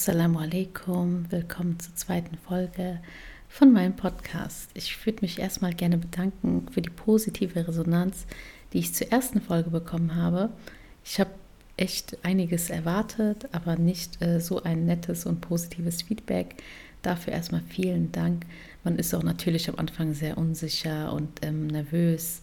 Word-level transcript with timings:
Assalamu 0.00 0.38
alaikum, 0.38 1.26
willkommen 1.28 1.80
zur 1.80 1.92
zweiten 1.96 2.38
Folge 2.38 3.00
von 3.48 3.72
meinem 3.72 3.96
Podcast. 3.96 4.70
Ich 4.74 5.04
würde 5.04 5.22
mich 5.22 5.40
erstmal 5.40 5.74
gerne 5.74 5.98
bedanken 5.98 6.68
für 6.70 6.80
die 6.80 6.88
positive 6.88 7.66
Resonanz, 7.66 8.24
die 8.72 8.78
ich 8.78 8.94
zur 8.94 9.10
ersten 9.10 9.40
Folge 9.40 9.70
bekommen 9.70 10.14
habe. 10.14 10.50
Ich 11.04 11.18
habe 11.18 11.32
echt 11.76 12.16
einiges 12.24 12.70
erwartet, 12.70 13.48
aber 13.50 13.74
nicht 13.74 14.22
äh, 14.22 14.40
so 14.40 14.62
ein 14.62 14.86
nettes 14.86 15.26
und 15.26 15.40
positives 15.40 16.02
Feedback. 16.02 16.62
Dafür 17.02 17.32
erstmal 17.32 17.62
vielen 17.68 18.12
Dank. 18.12 18.46
Man 18.84 19.00
ist 19.00 19.12
auch 19.14 19.24
natürlich 19.24 19.68
am 19.68 19.80
Anfang 19.80 20.14
sehr 20.14 20.38
unsicher 20.38 21.12
und 21.12 21.44
ähm, 21.44 21.66
nervös. 21.66 22.42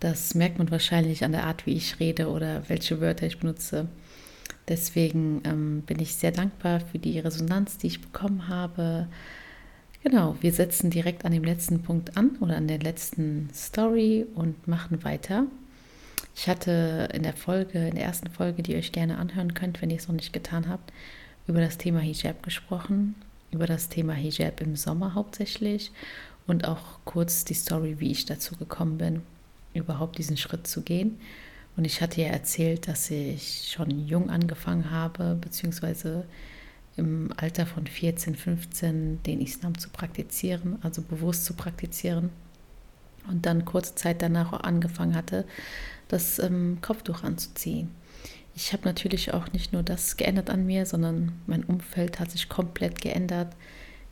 Das 0.00 0.34
merkt 0.34 0.56
man 0.56 0.70
wahrscheinlich 0.70 1.24
an 1.24 1.32
der 1.32 1.44
Art, 1.44 1.66
wie 1.66 1.74
ich 1.74 2.00
rede 2.00 2.30
oder 2.30 2.66
welche 2.70 3.02
Wörter 3.02 3.26
ich 3.26 3.38
benutze. 3.38 3.86
Deswegen 4.70 5.42
ähm, 5.44 5.82
bin 5.82 5.98
ich 5.98 6.14
sehr 6.14 6.30
dankbar 6.30 6.78
für 6.78 7.00
die 7.00 7.18
Resonanz, 7.18 7.76
die 7.76 7.88
ich 7.88 8.00
bekommen 8.00 8.46
habe. 8.46 9.08
Genau, 10.04 10.36
wir 10.40 10.52
setzen 10.52 10.90
direkt 10.90 11.24
an 11.24 11.32
dem 11.32 11.42
letzten 11.42 11.82
Punkt 11.82 12.16
an 12.16 12.36
oder 12.38 12.56
an 12.56 12.68
der 12.68 12.78
letzten 12.78 13.50
Story 13.52 14.24
und 14.34 14.68
machen 14.68 15.02
weiter. 15.02 15.46
Ich 16.36 16.48
hatte 16.48 17.08
in 17.12 17.24
der 17.24 17.34
Folge, 17.34 17.88
in 17.88 17.96
der 17.96 18.04
ersten 18.04 18.30
Folge, 18.30 18.62
die 18.62 18.72
ihr 18.72 18.78
euch 18.78 18.92
gerne 18.92 19.18
anhören 19.18 19.54
könnt, 19.54 19.82
wenn 19.82 19.90
ihr 19.90 19.96
es 19.96 20.06
noch 20.06 20.14
nicht 20.14 20.32
getan 20.32 20.68
habt, 20.68 20.92
über 21.48 21.60
das 21.60 21.76
Thema 21.76 21.98
Hijab 21.98 22.44
gesprochen, 22.44 23.16
über 23.50 23.66
das 23.66 23.88
Thema 23.88 24.12
Hijab 24.12 24.60
im 24.60 24.76
Sommer 24.76 25.14
hauptsächlich 25.14 25.90
und 26.46 26.66
auch 26.66 27.00
kurz 27.04 27.44
die 27.44 27.54
Story, 27.54 27.96
wie 27.98 28.12
ich 28.12 28.24
dazu 28.24 28.54
gekommen 28.54 28.98
bin, 28.98 29.22
überhaupt 29.74 30.16
diesen 30.18 30.36
Schritt 30.36 30.68
zu 30.68 30.82
gehen. 30.82 31.18
Und 31.80 31.86
ich 31.86 32.02
hatte 32.02 32.20
ja 32.20 32.28
erzählt, 32.28 32.88
dass 32.88 33.10
ich 33.10 33.72
schon 33.72 34.06
jung 34.06 34.28
angefangen 34.28 34.90
habe, 34.90 35.38
beziehungsweise 35.40 36.26
im 36.98 37.30
Alter 37.38 37.64
von 37.64 37.86
14, 37.86 38.34
15 38.34 39.22
den 39.22 39.40
Islam 39.40 39.78
zu 39.78 39.88
praktizieren, 39.88 40.78
also 40.82 41.00
bewusst 41.00 41.46
zu 41.46 41.54
praktizieren. 41.54 42.28
Und 43.30 43.46
dann 43.46 43.64
kurze 43.64 43.94
Zeit 43.94 44.20
danach 44.20 44.52
auch 44.52 44.60
angefangen 44.60 45.14
hatte, 45.14 45.46
das 46.08 46.38
ähm, 46.38 46.76
Kopftuch 46.82 47.22
anzuziehen. 47.22 47.88
Ich 48.54 48.74
habe 48.74 48.84
natürlich 48.84 49.32
auch 49.32 49.50
nicht 49.54 49.72
nur 49.72 49.82
das 49.82 50.18
geändert 50.18 50.50
an 50.50 50.66
mir, 50.66 50.84
sondern 50.84 51.32
mein 51.46 51.64
Umfeld 51.64 52.20
hat 52.20 52.30
sich 52.30 52.50
komplett 52.50 53.00
geändert. 53.00 53.56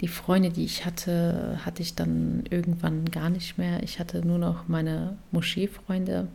Die 0.00 0.08
Freunde, 0.08 0.48
die 0.48 0.64
ich 0.64 0.86
hatte, 0.86 1.60
hatte 1.66 1.82
ich 1.82 1.94
dann 1.94 2.44
irgendwann 2.48 3.04
gar 3.10 3.28
nicht 3.28 3.58
mehr. 3.58 3.82
Ich 3.82 3.98
hatte 4.00 4.26
nur 4.26 4.38
noch 4.38 4.68
meine 4.68 5.18
Moscheefreunde. 5.32 6.28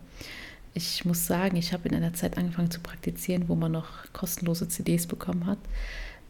Ich 0.74 1.06
muss 1.06 1.28
sagen, 1.28 1.56
ich 1.56 1.72
habe 1.72 1.88
in 1.88 1.96
einer 1.96 2.14
Zeit 2.14 2.38
angefangen 2.38 2.72
zu 2.72 2.80
praktizieren, 2.80 3.48
wo 3.48 3.56
man 3.56 3.72
noch 3.72 3.90
kostenlose 4.12 4.68
CDs 4.68 5.06
bekommen 5.06 5.46
hat, 5.46 5.60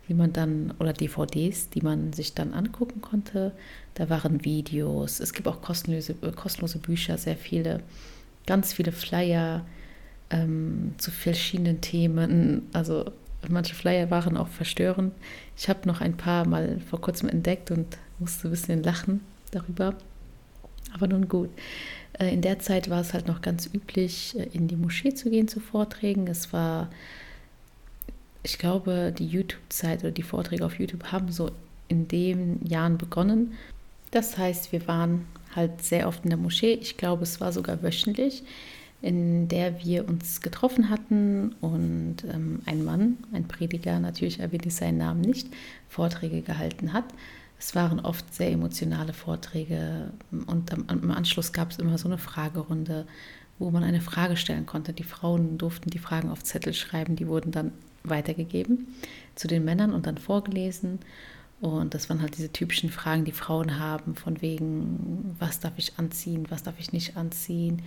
die 0.09 0.13
man 0.13 0.33
dann 0.33 0.73
oder 0.79 0.91
DVDs, 0.91 1.69
die 1.69 1.81
man 1.81 2.11
sich 2.11 2.33
dann 2.33 2.53
angucken 2.53 3.01
konnte. 3.01 3.53
Da 3.93 4.09
waren 4.09 4.43
Videos, 4.43 5.21
es 5.21 5.33
gibt 5.33 5.47
auch 5.47 5.61
kostenlose, 5.61 6.15
kostenlose 6.35 6.79
Bücher, 6.79 7.17
sehr 7.17 7.37
viele, 7.37 7.81
ganz 8.45 8.73
viele 8.73 8.91
Flyer 8.91 9.65
ähm, 10.29 10.95
zu 10.97 11.11
verschiedenen 11.11 11.79
Themen. 11.79 12.67
Also 12.73 13.05
manche 13.47 13.75
Flyer 13.75 14.11
waren 14.11 14.35
auch 14.35 14.49
verstörend. 14.49 15.13
Ich 15.55 15.69
habe 15.69 15.87
noch 15.87 16.01
ein 16.01 16.17
paar 16.17 16.45
mal 16.45 16.81
vor 16.89 16.99
kurzem 16.99 17.29
entdeckt 17.29 17.71
und 17.71 17.97
musste 18.19 18.49
ein 18.49 18.51
bisschen 18.51 18.83
lachen 18.83 19.21
darüber. 19.51 19.95
Aber 20.93 21.07
nun 21.07 21.27
gut. 21.27 21.49
Äh, 22.19 22.33
in 22.33 22.41
der 22.41 22.59
Zeit 22.59 22.89
war 22.89 23.01
es 23.01 23.13
halt 23.13 23.27
noch 23.27 23.41
ganz 23.41 23.69
üblich, 23.73 24.37
äh, 24.37 24.47
in 24.53 24.67
die 24.67 24.75
Moschee 24.75 25.13
zu 25.13 25.29
gehen 25.29 25.47
zu 25.47 25.59
Vorträgen. 25.59 26.27
Es 26.27 26.53
war, 26.53 26.89
ich 28.43 28.57
glaube, 28.57 29.13
die 29.17 29.27
YouTube-Zeit 29.27 30.01
oder 30.01 30.11
die 30.11 30.23
Vorträge 30.23 30.65
auf 30.65 30.79
YouTube 30.79 31.11
haben 31.11 31.31
so 31.31 31.51
in 31.87 32.07
den 32.07 32.65
Jahren 32.65 32.97
begonnen. 32.97 33.53
Das 34.11 34.37
heißt, 34.37 34.71
wir 34.71 34.87
waren 34.87 35.25
halt 35.55 35.81
sehr 35.81 36.07
oft 36.07 36.23
in 36.23 36.29
der 36.29 36.37
Moschee. 36.37 36.73
Ich 36.73 36.97
glaube, 36.97 37.23
es 37.23 37.41
war 37.41 37.51
sogar 37.51 37.81
wöchentlich, 37.83 38.43
in 39.01 39.47
der 39.47 39.83
wir 39.83 40.07
uns 40.07 40.41
getroffen 40.41 40.89
hatten 40.89 41.55
und 41.61 42.17
ähm, 42.31 42.61
ein 42.65 42.83
Mann, 42.83 43.17
ein 43.33 43.47
Prediger, 43.47 43.99
natürlich 43.99 44.39
erwähne 44.39 44.67
ich 44.67 44.75
seinen 44.75 44.97
Namen 44.97 45.21
nicht, 45.21 45.47
Vorträge 45.89 46.41
gehalten 46.41 46.93
hat. 46.93 47.05
Es 47.65 47.75
waren 47.75 48.01
oft 48.01 48.33
sehr 48.33 48.51
emotionale 48.51 49.13
Vorträge 49.13 50.11
und 50.47 50.69
im 50.73 51.11
Anschluss 51.11 51.53
gab 51.53 51.71
es 51.71 51.79
immer 51.79 51.97
so 51.97 52.09
eine 52.09 52.17
Fragerunde, 52.17 53.07
wo 53.57 53.71
man 53.71 53.85
eine 53.85 54.01
Frage 54.01 54.35
stellen 54.35 54.65
konnte. 54.65 54.91
Die 54.91 55.05
Frauen 55.05 55.57
durften 55.57 55.89
die 55.89 55.97
Fragen 55.97 56.29
auf 56.29 56.43
Zettel 56.43 56.73
schreiben, 56.73 57.15
die 57.15 57.25
wurden 57.25 57.53
dann 57.53 57.71
weitergegeben 58.03 58.93
zu 59.35 59.47
den 59.47 59.63
Männern 59.63 59.93
und 59.93 60.07
dann 60.07 60.17
vorgelesen. 60.17 60.99
Und 61.61 61.93
das 61.93 62.09
waren 62.09 62.21
halt 62.21 62.35
diese 62.35 62.51
typischen 62.51 62.89
Fragen, 62.89 63.23
die 63.23 63.31
Frauen 63.31 63.79
haben, 63.79 64.15
von 64.15 64.41
wegen, 64.41 65.33
was 65.39 65.61
darf 65.61 65.73
ich 65.77 65.97
anziehen, 65.97 66.47
was 66.49 66.63
darf 66.63 66.75
ich 66.79 66.91
nicht 66.91 67.15
anziehen, 67.15 67.81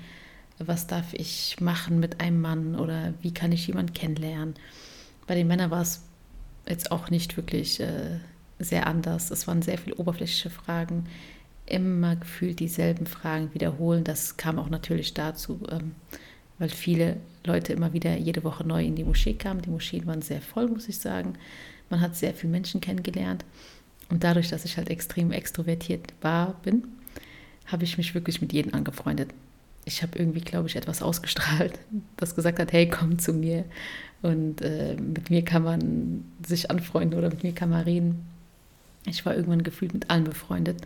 was 0.56 0.86
darf 0.86 1.12
ich 1.12 1.60
machen 1.60 2.00
mit 2.00 2.22
einem 2.22 2.40
Mann 2.40 2.76
oder 2.76 3.12
wie 3.20 3.34
kann 3.34 3.52
ich 3.52 3.66
jemanden 3.66 3.92
kennenlernen. 3.92 4.54
Bei 5.26 5.34
den 5.34 5.46
Männern 5.46 5.70
war 5.70 5.82
es 5.82 6.02
jetzt 6.66 6.90
auch 6.90 7.10
nicht 7.10 7.36
wirklich 7.36 7.78
äh, 7.80 8.20
sehr 8.58 8.86
anders. 8.86 9.30
Es 9.30 9.46
waren 9.46 9.62
sehr 9.62 9.78
viele 9.78 9.96
oberflächliche 9.96 10.50
Fragen, 10.50 11.06
immer 11.66 12.16
gefühlt 12.16 12.60
dieselben 12.60 13.06
Fragen 13.06 13.52
wiederholen. 13.52 14.04
Das 14.04 14.36
kam 14.36 14.58
auch 14.58 14.70
natürlich 14.70 15.14
dazu, 15.14 15.60
ähm, 15.70 15.92
weil 16.58 16.68
viele 16.68 17.16
Leute 17.44 17.72
immer 17.72 17.92
wieder 17.92 18.16
jede 18.16 18.44
Woche 18.44 18.66
neu 18.66 18.84
in 18.84 18.94
die 18.94 19.04
Moschee 19.04 19.34
kamen. 19.34 19.62
Die 19.62 19.70
Moscheen 19.70 20.06
waren 20.06 20.22
sehr 20.22 20.40
voll, 20.40 20.68
muss 20.68 20.88
ich 20.88 20.98
sagen. 20.98 21.34
Man 21.90 22.00
hat 22.00 22.16
sehr 22.16 22.34
viele 22.34 22.52
Menschen 22.52 22.80
kennengelernt. 22.80 23.44
Und 24.08 24.24
dadurch, 24.24 24.48
dass 24.48 24.64
ich 24.64 24.76
halt 24.76 24.88
extrem 24.88 25.32
extrovertiert 25.32 26.14
war, 26.20 26.54
bin, 26.62 26.84
habe 27.66 27.84
ich 27.84 27.98
mich 27.98 28.14
wirklich 28.14 28.40
mit 28.40 28.52
jedem 28.52 28.74
angefreundet. 28.74 29.30
Ich 29.84 30.02
habe 30.02 30.18
irgendwie, 30.18 30.40
glaube 30.40 30.68
ich, 30.68 30.76
etwas 30.76 31.02
ausgestrahlt, 31.02 31.78
das 32.16 32.34
gesagt 32.34 32.58
hat, 32.58 32.72
hey, 32.72 32.88
komm 32.88 33.18
zu 33.18 33.32
mir. 33.32 33.64
Und 34.22 34.62
äh, 34.62 34.96
mit 34.96 35.30
mir 35.30 35.44
kann 35.44 35.62
man 35.62 36.24
sich 36.44 36.70
anfreunden 36.70 37.18
oder 37.18 37.28
mit 37.28 37.42
mir 37.42 37.52
kann 37.52 37.70
man 37.70 37.82
reden. 37.82 38.24
Ich 39.06 39.24
war 39.24 39.34
irgendwann 39.34 39.62
gefühlt 39.62 39.94
mit 39.94 40.10
allen 40.10 40.24
befreundet. 40.24 40.78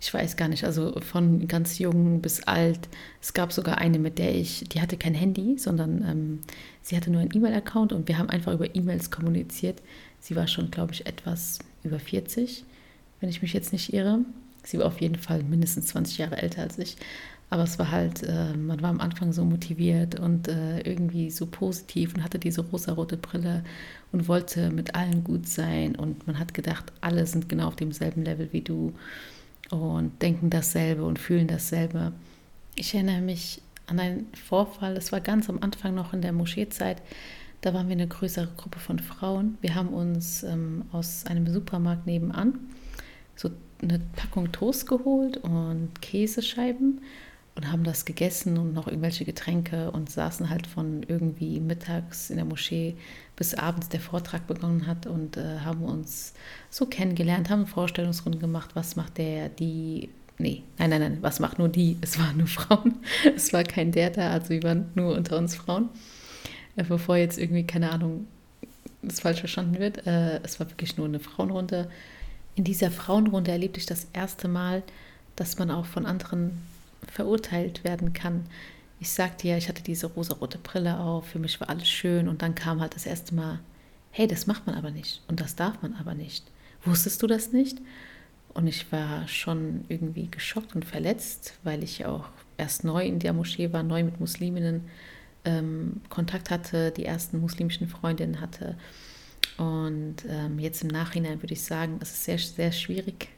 Ich 0.00 0.12
weiß 0.12 0.36
gar 0.36 0.48
nicht, 0.48 0.64
also 0.64 1.00
von 1.00 1.48
ganz 1.48 1.78
jung 1.78 2.20
bis 2.20 2.42
alt. 2.42 2.80
Es 3.20 3.32
gab 3.32 3.52
sogar 3.52 3.78
eine, 3.78 3.98
mit 3.98 4.18
der 4.18 4.34
ich, 4.34 4.64
die 4.68 4.80
hatte 4.80 4.96
kein 4.96 5.14
Handy, 5.14 5.58
sondern 5.58 6.04
ähm, 6.06 6.40
sie 6.82 6.96
hatte 6.96 7.10
nur 7.10 7.22
einen 7.22 7.34
E-Mail-Account 7.34 7.92
und 7.92 8.06
wir 8.06 8.18
haben 8.18 8.28
einfach 8.28 8.52
über 8.52 8.74
E-Mails 8.74 9.10
kommuniziert. 9.10 9.82
Sie 10.20 10.36
war 10.36 10.48
schon, 10.48 10.70
glaube 10.70 10.92
ich, 10.92 11.06
etwas 11.06 11.60
über 11.82 11.98
40, 11.98 12.64
wenn 13.20 13.30
ich 13.30 13.40
mich 13.40 13.54
jetzt 13.54 13.72
nicht 13.72 13.94
irre. 13.94 14.20
Sie 14.64 14.78
war 14.78 14.86
auf 14.86 15.00
jeden 15.00 15.16
Fall 15.16 15.42
mindestens 15.42 15.86
20 15.86 16.18
Jahre 16.18 16.42
älter 16.42 16.62
als 16.62 16.78
ich. 16.78 16.96
Aber 17.48 17.62
es 17.62 17.78
war 17.78 17.92
halt, 17.92 18.22
äh, 18.24 18.54
man 18.54 18.82
war 18.82 18.90
am 18.90 19.00
Anfang 19.00 19.32
so 19.32 19.44
motiviert 19.44 20.18
und 20.18 20.48
äh, 20.48 20.80
irgendwie 20.80 21.30
so 21.30 21.46
positiv 21.46 22.14
und 22.14 22.24
hatte 22.24 22.38
diese 22.38 22.60
rosarote 22.62 23.16
Brille 23.16 23.62
und 24.10 24.26
wollte 24.26 24.70
mit 24.70 24.94
allen 24.96 25.22
gut 25.22 25.46
sein. 25.46 25.94
Und 25.94 26.26
man 26.26 26.38
hat 26.38 26.54
gedacht, 26.54 26.92
alle 27.00 27.24
sind 27.26 27.48
genau 27.48 27.68
auf 27.68 27.76
demselben 27.76 28.24
Level 28.24 28.48
wie 28.52 28.62
du 28.62 28.94
und 29.70 30.20
denken 30.22 30.50
dasselbe 30.50 31.04
und 31.04 31.18
fühlen 31.18 31.46
dasselbe. 31.46 32.12
Ich 32.74 32.94
erinnere 32.94 33.20
mich 33.20 33.62
an 33.86 34.00
einen 34.00 34.26
Vorfall, 34.34 34.94
das 34.94 35.12
war 35.12 35.20
ganz 35.20 35.48
am 35.48 35.62
Anfang 35.62 35.94
noch 35.94 36.12
in 36.12 36.22
der 36.22 36.32
Moscheezeit. 36.32 37.00
Da 37.60 37.72
waren 37.72 37.88
wir 37.88 37.94
eine 37.94 38.08
größere 38.08 38.48
Gruppe 38.56 38.80
von 38.80 38.98
Frauen. 38.98 39.56
Wir 39.60 39.74
haben 39.74 39.88
uns 39.88 40.42
ähm, 40.42 40.84
aus 40.92 41.24
einem 41.26 41.46
Supermarkt 41.46 42.06
nebenan 42.06 42.58
so 43.34 43.50
eine 43.82 44.00
Packung 44.16 44.52
Toast 44.52 44.88
geholt 44.88 45.36
und 45.38 46.00
Käsescheiben 46.00 47.00
und 47.56 47.72
haben 47.72 47.84
das 47.84 48.04
gegessen 48.04 48.58
und 48.58 48.74
noch 48.74 48.86
irgendwelche 48.86 49.24
Getränke 49.24 49.90
und 49.90 50.10
saßen 50.10 50.50
halt 50.50 50.66
von 50.66 51.02
irgendwie 51.08 51.58
mittags 51.58 52.28
in 52.28 52.36
der 52.36 52.44
Moschee 52.44 52.94
bis 53.34 53.54
abends 53.54 53.88
der 53.88 54.00
Vortrag 54.00 54.46
begonnen 54.46 54.86
hat 54.86 55.06
und 55.06 55.38
äh, 55.38 55.60
haben 55.60 55.82
uns 55.82 56.34
so 56.70 56.84
kennengelernt, 56.86 57.48
haben 57.48 57.66
Vorstellungsrunden 57.66 58.40
gemacht, 58.40 58.70
was 58.74 58.94
macht 58.94 59.16
der, 59.16 59.48
die, 59.48 60.10
nee, 60.38 60.62
nein, 60.78 60.90
nein, 60.90 61.00
nein, 61.00 61.18
was 61.22 61.40
macht 61.40 61.58
nur 61.58 61.70
die, 61.70 61.96
es 62.02 62.18
waren 62.18 62.36
nur 62.36 62.46
Frauen, 62.46 62.96
es 63.36 63.52
war 63.54 63.64
kein 63.64 63.90
der 63.90 64.10
da, 64.10 64.30
also 64.30 64.50
wir 64.50 64.62
waren 64.62 64.90
nur 64.94 65.16
unter 65.16 65.38
uns 65.38 65.56
Frauen, 65.56 65.88
äh, 66.76 66.84
bevor 66.84 67.16
jetzt 67.16 67.38
irgendwie, 67.38 67.64
keine 67.64 67.90
Ahnung, 67.90 68.26
das 69.00 69.20
falsch 69.20 69.40
verstanden 69.40 69.78
wird, 69.78 70.06
äh, 70.06 70.40
es 70.42 70.60
war 70.60 70.68
wirklich 70.68 70.98
nur 70.98 71.06
eine 71.06 71.20
Frauenrunde. 71.20 71.88
In 72.54 72.64
dieser 72.64 72.90
Frauenrunde 72.90 73.50
erlebte 73.50 73.78
ich 73.78 73.86
das 73.86 74.08
erste 74.12 74.48
Mal, 74.48 74.82
dass 75.36 75.58
man 75.58 75.70
auch 75.70 75.86
von 75.86 76.06
anderen 76.06 76.58
verurteilt 77.06 77.84
werden 77.84 78.12
kann. 78.12 78.44
Ich 78.98 79.10
sagte 79.10 79.48
ja, 79.48 79.56
ich 79.56 79.68
hatte 79.68 79.82
diese 79.82 80.06
rosarote 80.06 80.58
Brille 80.58 80.98
auf, 80.98 81.26
für 81.28 81.38
mich 81.38 81.60
war 81.60 81.68
alles 81.68 81.88
schön 81.88 82.28
und 82.28 82.42
dann 82.42 82.54
kam 82.54 82.80
halt 82.80 82.94
das 82.94 83.06
erste 83.06 83.34
Mal, 83.34 83.60
hey, 84.10 84.26
das 84.26 84.46
macht 84.46 84.66
man 84.66 84.74
aber 84.74 84.90
nicht 84.90 85.22
und 85.28 85.40
das 85.40 85.56
darf 85.56 85.82
man 85.82 85.94
aber 85.94 86.14
nicht. 86.14 86.44
Wusstest 86.84 87.22
du 87.22 87.26
das 87.26 87.52
nicht? 87.52 87.78
Und 88.54 88.66
ich 88.66 88.90
war 88.90 89.28
schon 89.28 89.84
irgendwie 89.88 90.28
geschockt 90.30 90.74
und 90.74 90.84
verletzt, 90.84 91.54
weil 91.62 91.82
ich 91.82 92.06
auch 92.06 92.28
erst 92.56 92.84
neu 92.84 93.04
in 93.04 93.18
der 93.18 93.34
Moschee 93.34 93.72
war, 93.72 93.82
neu 93.82 94.02
mit 94.02 94.18
Musliminnen 94.18 94.88
ähm, 95.44 96.00
Kontakt 96.08 96.50
hatte, 96.50 96.90
die 96.90 97.04
ersten 97.04 97.40
muslimischen 97.40 97.88
Freundinnen 97.88 98.40
hatte. 98.40 98.76
Und 99.58 100.16
ähm, 100.28 100.58
jetzt 100.58 100.82
im 100.82 100.88
Nachhinein 100.88 101.42
würde 101.42 101.54
ich 101.54 101.62
sagen, 101.62 101.98
es 102.00 102.12
ist 102.12 102.24
sehr, 102.24 102.38
sehr 102.38 102.72
schwierig, 102.72 103.28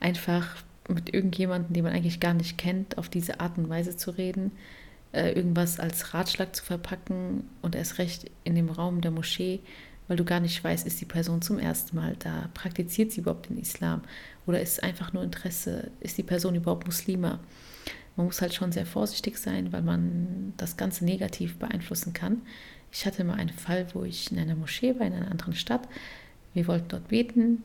einfach 0.00 0.56
mit 0.88 1.12
irgendjemandem, 1.12 1.72
den 1.72 1.84
man 1.84 1.92
eigentlich 1.92 2.20
gar 2.20 2.34
nicht 2.34 2.58
kennt, 2.58 2.98
auf 2.98 3.08
diese 3.08 3.40
Art 3.40 3.56
und 3.58 3.68
Weise 3.68 3.96
zu 3.96 4.10
reden, 4.10 4.52
äh, 5.12 5.32
irgendwas 5.32 5.80
als 5.80 6.12
Ratschlag 6.12 6.54
zu 6.54 6.64
verpacken 6.64 7.44
und 7.62 7.74
erst 7.74 7.98
recht 7.98 8.30
in 8.44 8.54
dem 8.54 8.68
Raum 8.68 9.00
der 9.00 9.10
Moschee, 9.10 9.60
weil 10.08 10.16
du 10.16 10.24
gar 10.24 10.40
nicht 10.40 10.62
weißt, 10.62 10.86
ist 10.86 11.00
die 11.00 11.06
Person 11.06 11.40
zum 11.40 11.58
ersten 11.58 11.96
Mal 11.96 12.16
da, 12.18 12.50
praktiziert 12.52 13.12
sie 13.12 13.20
überhaupt 13.20 13.48
den 13.48 13.58
Islam 13.58 14.02
oder 14.46 14.60
ist 14.60 14.82
einfach 14.82 15.12
nur 15.12 15.22
Interesse, 15.22 15.90
ist 16.00 16.18
die 16.18 16.22
Person 16.22 16.54
überhaupt 16.54 16.86
Muslima? 16.86 17.40
Man 18.16 18.26
muss 18.26 18.40
halt 18.40 18.54
schon 18.54 18.70
sehr 18.70 18.86
vorsichtig 18.86 19.38
sein, 19.38 19.72
weil 19.72 19.82
man 19.82 20.52
das 20.56 20.76
Ganze 20.76 21.04
negativ 21.04 21.58
beeinflussen 21.58 22.12
kann. 22.12 22.42
Ich 22.92 23.06
hatte 23.06 23.24
mal 23.24 23.34
einen 23.34 23.48
Fall, 23.48 23.86
wo 23.92 24.04
ich 24.04 24.30
in 24.30 24.38
einer 24.38 24.54
Moschee 24.54 24.98
war, 24.98 25.06
in 25.06 25.14
einer 25.14 25.30
anderen 25.30 25.54
Stadt. 25.54 25.88
Wir 26.52 26.68
wollten 26.68 26.88
dort 26.88 27.08
beten. 27.08 27.64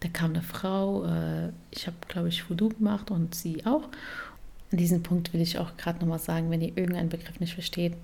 Da 0.00 0.08
kam 0.08 0.30
eine 0.30 0.42
Frau, 0.42 1.04
äh, 1.04 1.52
ich 1.70 1.86
habe, 1.86 1.96
glaube 2.06 2.28
ich, 2.28 2.48
Voodoo 2.48 2.68
gemacht 2.68 3.10
und 3.10 3.34
sie 3.34 3.66
auch. 3.66 3.88
An 4.70 4.78
diesem 4.78 5.02
Punkt 5.02 5.32
will 5.32 5.40
ich 5.40 5.58
auch 5.58 5.76
gerade 5.76 5.98
nochmal 5.98 6.18
sagen, 6.18 6.50
wenn 6.50 6.60
ihr 6.60 6.76
irgendeinen 6.76 7.08
Begriff 7.08 7.40
nicht 7.40 7.54
versteht, 7.54 7.94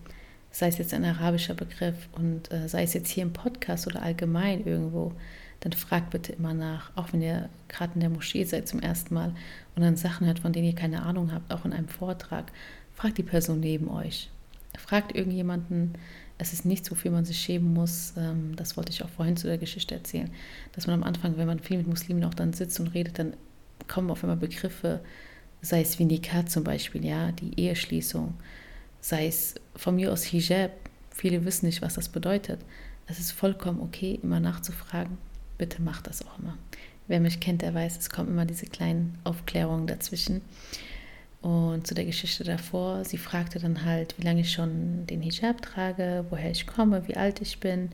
sei 0.50 0.69
es 0.69 0.79
jetzt 0.79 0.94
ein 0.94 1.05
arabischer 1.05 1.55
Begriff 1.55 2.08
und 2.12 2.50
äh, 2.52 2.69
sei 2.69 2.85
es 2.85 2.94
jetzt 2.94 3.11
hier 3.11 3.23
im 3.23 3.32
Podcast 3.32 3.87
oder 3.87 4.02
allgemein 4.02 4.64
irgendwo, 4.64 5.12
dann 5.61 5.73
fragt 5.73 6.11
bitte 6.11 6.32
immer 6.32 6.55
nach, 6.55 6.91
auch 6.96 7.12
wenn 7.12 7.23
ihr 7.23 7.49
gerade 7.69 7.94
in 7.94 8.00
der 8.00 8.11
Moschee 8.11 8.44
seid 8.44 8.69
zum 8.69 8.81
ersten 8.81 9.14
Mal 9.14 9.35
und 9.75 9.82
dann 9.82 9.96
Sachen 9.96 10.26
hört, 10.26 10.38
von 10.38 10.52
denen 10.52 10.67
ihr 10.67 10.75
keine 10.75 11.02
Ahnung 11.02 11.32
habt, 11.32 11.52
auch 11.52 11.64
in 11.64 11.73
einem 11.73 11.88
Vortrag, 11.88 12.52
fragt 12.94 13.19
die 13.19 13.23
Person 13.23 13.61
neben 13.61 13.88
euch. 13.88 14.31
Fragt 14.79 15.14
irgendjemanden, 15.14 15.94
es 16.44 16.52
ist 16.52 16.67
nichts, 16.67 16.91
wofür 16.91 17.11
man 17.11 17.25
sich 17.25 17.41
schämen 17.41 17.73
muss. 17.73 18.12
Ähm, 18.17 18.55
das 18.56 18.76
wollte 18.76 18.93
ich 18.93 19.02
auch 19.02 19.08
vorhin 19.08 19.37
zu 19.37 19.46
der 19.46 19.58
Geschichte 19.58 19.94
erzählen, 19.94 20.31
dass 20.73 20.87
man 20.87 20.94
am 20.94 21.02
Anfang, 21.02 21.37
wenn 21.38 21.46
man 21.46 21.58
viel 21.58 21.79
mit 21.79 21.87
Muslimen 21.87 22.23
auch 22.25 22.35
dann 22.35 22.52
sitzt 22.52 22.79
und 22.81 22.88
redet, 22.88 23.19
dann 23.19 23.35
kommen 23.88 24.11
auf 24.11 24.23
einmal 24.23 24.37
Begriffe, 24.37 25.00
sei 25.62 25.81
es 25.81 25.99
wie 25.99 26.05
Nikah 26.05 26.46
zum 26.46 26.62
Beispiel, 26.62 27.05
ja, 27.05 27.32
die 27.32 27.58
Eheschließung, 27.58 28.35
sei 29.00 29.26
es 29.26 29.55
von 29.75 29.96
mir 29.96 30.12
aus 30.12 30.25
Hijab. 30.25 30.70
Viele 31.11 31.44
wissen 31.44 31.67
nicht, 31.67 31.81
was 31.81 31.94
das 31.94 32.08
bedeutet. 32.08 32.61
Es 33.06 33.19
ist 33.19 33.32
vollkommen 33.32 33.81
okay, 33.81 34.19
immer 34.23 34.41
nachzufragen. 34.41 35.17
Bitte 35.56 35.81
macht 35.81 36.06
das 36.06 36.26
auch 36.26 36.38
immer. 36.38 36.58
Wer 37.06 37.20
mich 37.20 37.41
kennt, 37.41 37.62
der 37.62 37.75
weiß, 37.75 37.99
es 37.99 38.11
kommen 38.11 38.29
immer 38.29 38.44
diese 38.44 38.67
kleinen 38.67 39.19
Aufklärungen 39.25 39.87
dazwischen. 39.87 40.43
Und 41.44 41.87
zu 41.87 41.93
der 41.93 42.06
Geschichte 42.06 42.43
davor, 42.43 43.05
sie 43.05 43.19
fragte 43.19 43.58
dann 43.58 43.85
halt, 43.85 44.14
wie 44.17 44.23
lange 44.23 44.41
ich 44.41 44.50
schon 44.50 45.06
den 45.06 45.20
Hijab 45.20 45.61
trage, 45.61 46.25
woher 46.31 46.50
ich 46.50 46.67
komme, 46.67 47.06
wie 47.06 47.19
alt 47.19 47.43
ich 47.43 47.61
bin. 47.61 47.91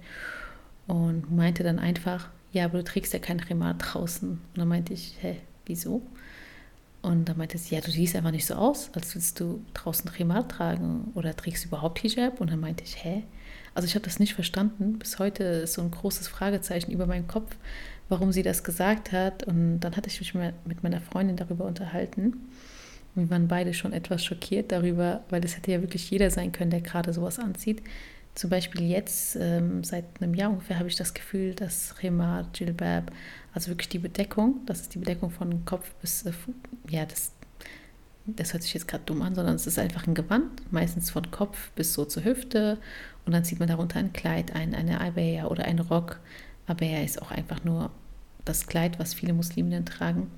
Und 0.86 1.34
meinte 1.34 1.64
dann 1.64 1.80
einfach, 1.80 2.28
ja, 2.52 2.66
aber 2.66 2.78
du 2.78 2.84
trägst 2.84 3.12
ja 3.12 3.18
kein 3.18 3.40
Remar 3.40 3.74
draußen. 3.74 4.30
Und 4.30 4.40
dann 4.54 4.68
meinte 4.68 4.94
ich, 4.94 5.16
hä, 5.20 5.34
wieso? 5.66 6.00
Und 7.02 7.28
dann 7.28 7.38
meinte 7.38 7.58
sie, 7.58 7.74
ja, 7.74 7.80
du 7.80 7.90
siehst 7.90 8.14
einfach 8.14 8.30
nicht 8.30 8.46
so 8.46 8.54
aus, 8.54 8.88
als 8.94 9.16
würdest 9.16 9.40
du 9.40 9.64
draußen 9.74 10.08
Remar 10.10 10.46
tragen 10.46 11.10
oder 11.16 11.34
trägst 11.34 11.64
du 11.64 11.68
überhaupt 11.70 11.98
Hijab? 11.98 12.40
Und 12.40 12.52
dann 12.52 12.60
meinte 12.60 12.84
ich, 12.84 13.02
hä? 13.02 13.24
Also 13.74 13.84
ich 13.88 13.96
habe 13.96 14.04
das 14.04 14.20
nicht 14.20 14.34
verstanden. 14.34 14.96
Bis 15.00 15.18
heute 15.18 15.42
ist 15.42 15.72
so 15.72 15.82
ein 15.82 15.90
großes 15.90 16.28
Fragezeichen 16.28 16.92
über 16.92 17.08
meinen 17.08 17.26
Kopf, 17.26 17.56
warum 18.08 18.30
sie 18.30 18.44
das 18.44 18.62
gesagt 18.62 19.10
hat. 19.10 19.42
Und 19.42 19.80
dann 19.80 19.96
hatte 19.96 20.08
ich 20.08 20.20
mich 20.20 20.34
mit 20.34 20.84
meiner 20.84 21.00
Freundin 21.00 21.34
darüber 21.36 21.64
unterhalten. 21.64 22.48
Wir 23.14 23.28
waren 23.30 23.48
beide 23.48 23.74
schon 23.74 23.92
etwas 23.92 24.24
schockiert 24.24 24.72
darüber, 24.72 25.24
weil 25.30 25.44
es 25.44 25.56
hätte 25.56 25.72
ja 25.72 25.80
wirklich 25.80 26.10
jeder 26.10 26.30
sein 26.30 26.52
können, 26.52 26.70
der 26.70 26.80
gerade 26.80 27.12
sowas 27.12 27.38
anzieht. 27.38 27.82
Zum 28.34 28.50
Beispiel 28.50 28.82
jetzt, 28.88 29.36
ähm, 29.36 29.82
seit 29.82 30.04
einem 30.20 30.34
Jahr 30.34 30.50
ungefähr, 30.50 30.78
habe 30.78 30.88
ich 30.88 30.96
das 30.96 31.14
Gefühl, 31.14 31.54
dass 31.54 32.00
Rema, 32.02 32.46
Jilbab, 32.54 33.10
also 33.52 33.68
wirklich 33.68 33.88
die 33.88 33.98
Bedeckung, 33.98 34.60
das 34.66 34.82
ist 34.82 34.94
die 34.94 34.98
Bedeckung 34.98 35.30
von 35.30 35.64
Kopf 35.64 35.92
bis, 36.00 36.24
äh, 36.24 36.32
ja, 36.88 37.04
das, 37.04 37.32
das 38.26 38.52
hört 38.52 38.62
sich 38.62 38.72
jetzt 38.74 38.86
gerade 38.86 39.02
dumm 39.04 39.22
an, 39.22 39.34
sondern 39.34 39.56
es 39.56 39.66
ist 39.66 39.78
einfach 39.78 40.06
ein 40.06 40.14
Gewand, 40.14 40.72
meistens 40.72 41.10
von 41.10 41.30
Kopf 41.32 41.70
bis 41.72 41.92
so 41.92 42.04
zur 42.04 42.24
Hüfte 42.24 42.78
und 43.26 43.32
dann 43.32 43.44
zieht 43.44 43.58
man 43.58 43.68
darunter 43.68 43.98
ein 43.98 44.12
Kleid 44.12 44.54
ein, 44.54 44.74
eine 44.74 45.00
Abaya 45.00 45.46
oder 45.46 45.64
einen 45.64 45.80
Rock. 45.80 46.20
Abaya 46.66 47.02
ist 47.02 47.20
auch 47.20 47.32
einfach 47.32 47.64
nur 47.64 47.90
das 48.44 48.68
Kleid, 48.68 48.98
was 49.00 49.12
viele 49.12 49.32
Musliminnen 49.32 49.84
tragen. 49.84 50.30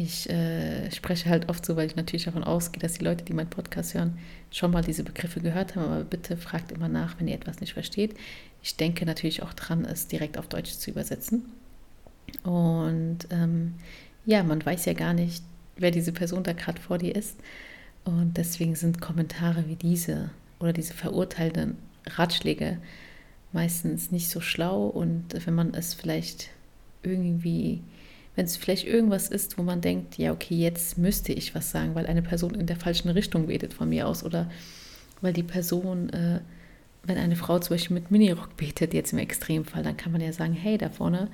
Ich 0.00 0.30
äh, 0.30 0.88
spreche 0.92 1.28
halt 1.28 1.48
oft 1.48 1.66
so, 1.66 1.74
weil 1.74 1.88
ich 1.88 1.96
natürlich 1.96 2.26
davon 2.26 2.44
ausgehe, 2.44 2.80
dass 2.80 2.92
die 2.92 3.04
Leute, 3.04 3.24
die 3.24 3.32
meinen 3.32 3.50
Podcast 3.50 3.94
hören, 3.94 4.16
schon 4.52 4.70
mal 4.70 4.84
diese 4.84 5.02
Begriffe 5.02 5.40
gehört 5.40 5.74
haben. 5.74 5.86
Aber 5.86 6.04
bitte 6.04 6.36
fragt 6.36 6.70
immer 6.70 6.86
nach, 6.86 7.18
wenn 7.18 7.26
ihr 7.26 7.34
etwas 7.34 7.60
nicht 7.60 7.72
versteht. 7.72 8.14
Ich 8.62 8.76
denke 8.76 9.04
natürlich 9.06 9.42
auch 9.42 9.52
dran, 9.54 9.84
es 9.84 10.06
direkt 10.06 10.38
auf 10.38 10.46
Deutsch 10.46 10.70
zu 10.70 10.92
übersetzen. 10.92 11.46
Und 12.44 13.26
ähm, 13.30 13.74
ja, 14.24 14.44
man 14.44 14.64
weiß 14.64 14.84
ja 14.84 14.92
gar 14.92 15.14
nicht, 15.14 15.42
wer 15.76 15.90
diese 15.90 16.12
Person 16.12 16.44
da 16.44 16.52
gerade 16.52 16.80
vor 16.80 16.98
dir 16.98 17.16
ist. 17.16 17.36
Und 18.04 18.36
deswegen 18.36 18.76
sind 18.76 19.00
Kommentare 19.00 19.64
wie 19.66 19.74
diese 19.74 20.30
oder 20.60 20.72
diese 20.72 20.94
verurteilenden 20.94 21.76
Ratschläge 22.06 22.78
meistens 23.52 24.12
nicht 24.12 24.30
so 24.30 24.40
schlau. 24.40 24.86
Und 24.86 25.44
wenn 25.44 25.54
man 25.54 25.74
es 25.74 25.92
vielleicht 25.92 26.50
irgendwie 27.02 27.82
wenn 28.38 28.44
es 28.44 28.56
vielleicht 28.56 28.86
irgendwas 28.86 29.30
ist, 29.30 29.58
wo 29.58 29.64
man 29.64 29.80
denkt, 29.80 30.16
ja, 30.16 30.30
okay, 30.30 30.54
jetzt 30.54 30.96
müsste 30.96 31.32
ich 31.32 31.56
was 31.56 31.72
sagen, 31.72 31.96
weil 31.96 32.06
eine 32.06 32.22
Person 32.22 32.54
in 32.54 32.66
der 32.66 32.76
falschen 32.76 33.08
Richtung 33.08 33.48
betet 33.48 33.74
von 33.74 33.88
mir 33.88 34.06
aus 34.06 34.22
oder 34.22 34.48
weil 35.20 35.32
die 35.32 35.42
Person, 35.42 36.08
äh, 36.10 36.38
wenn 37.02 37.18
eine 37.18 37.34
Frau 37.34 37.58
zum 37.58 37.74
Beispiel 37.74 37.94
mit 37.94 38.12
Minirock 38.12 38.56
betet, 38.56 38.94
jetzt 38.94 39.12
im 39.12 39.18
Extremfall, 39.18 39.82
dann 39.82 39.96
kann 39.96 40.12
man 40.12 40.20
ja 40.20 40.32
sagen, 40.32 40.52
hey, 40.52 40.78
da 40.78 40.88
vorne 40.88 41.26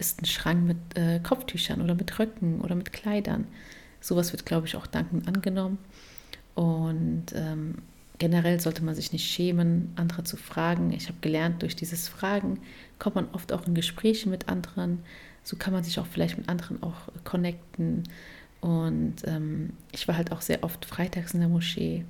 ist 0.00 0.20
ein 0.20 0.24
Schrank 0.24 0.66
mit 0.66 0.78
äh, 0.96 1.20
Kopftüchern 1.20 1.80
oder 1.80 1.94
mit 1.94 2.18
Röcken 2.18 2.60
oder 2.60 2.74
mit 2.74 2.92
Kleidern. 2.92 3.46
Sowas 4.00 4.32
wird, 4.32 4.44
glaube 4.44 4.66
ich, 4.66 4.74
auch 4.74 4.88
dankend 4.88 5.28
angenommen. 5.28 5.78
Und 6.56 7.26
ähm, 7.36 7.76
generell 8.18 8.58
sollte 8.58 8.82
man 8.82 8.96
sich 8.96 9.12
nicht 9.12 9.30
schämen, 9.30 9.92
andere 9.94 10.24
zu 10.24 10.36
fragen. 10.36 10.92
Ich 10.92 11.06
habe 11.06 11.18
gelernt, 11.20 11.62
durch 11.62 11.76
dieses 11.76 12.08
Fragen 12.08 12.58
kommt 12.98 13.14
man 13.14 13.28
oft 13.30 13.52
auch 13.52 13.64
in 13.64 13.74
Gespräche 13.74 14.28
mit 14.28 14.48
anderen 14.48 15.04
so 15.42 15.56
kann 15.56 15.72
man 15.72 15.84
sich 15.84 15.98
auch 15.98 16.06
vielleicht 16.06 16.38
mit 16.38 16.48
anderen 16.48 16.82
auch 16.82 17.08
connecten. 17.24 18.04
Und 18.60 19.16
ähm, 19.24 19.72
ich 19.90 20.06
war 20.06 20.16
halt 20.16 20.32
auch 20.32 20.40
sehr 20.40 20.62
oft 20.62 20.84
freitags 20.84 21.34
in 21.34 21.40
der 21.40 21.48
Moschee, 21.48 22.04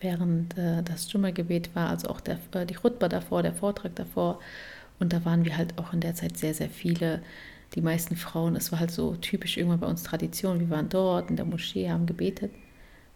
während 0.00 0.56
äh, 0.58 0.82
das 0.82 1.10
Jumma-Gebet 1.10 1.74
war, 1.74 1.88
also 1.88 2.08
auch 2.08 2.20
der, 2.20 2.38
äh, 2.52 2.66
die 2.66 2.74
Chutba 2.74 3.08
davor, 3.08 3.42
der 3.42 3.54
Vortrag 3.54 3.94
davor. 3.94 4.40
Und 4.98 5.12
da 5.12 5.24
waren 5.24 5.44
wir 5.44 5.56
halt 5.56 5.78
auch 5.78 5.92
in 5.92 6.00
der 6.00 6.14
Zeit 6.14 6.36
sehr, 6.36 6.54
sehr 6.54 6.68
viele. 6.68 7.22
Die 7.74 7.80
meisten 7.80 8.16
Frauen, 8.16 8.54
es 8.54 8.70
war 8.70 8.80
halt 8.80 8.90
so 8.90 9.16
typisch 9.16 9.56
irgendwann 9.56 9.80
bei 9.80 9.86
uns 9.86 10.02
Tradition. 10.02 10.60
Wir 10.60 10.68
waren 10.68 10.90
dort 10.90 11.30
in 11.30 11.36
der 11.36 11.46
Moschee, 11.46 11.88
haben 11.88 12.04
gebetet 12.04 12.52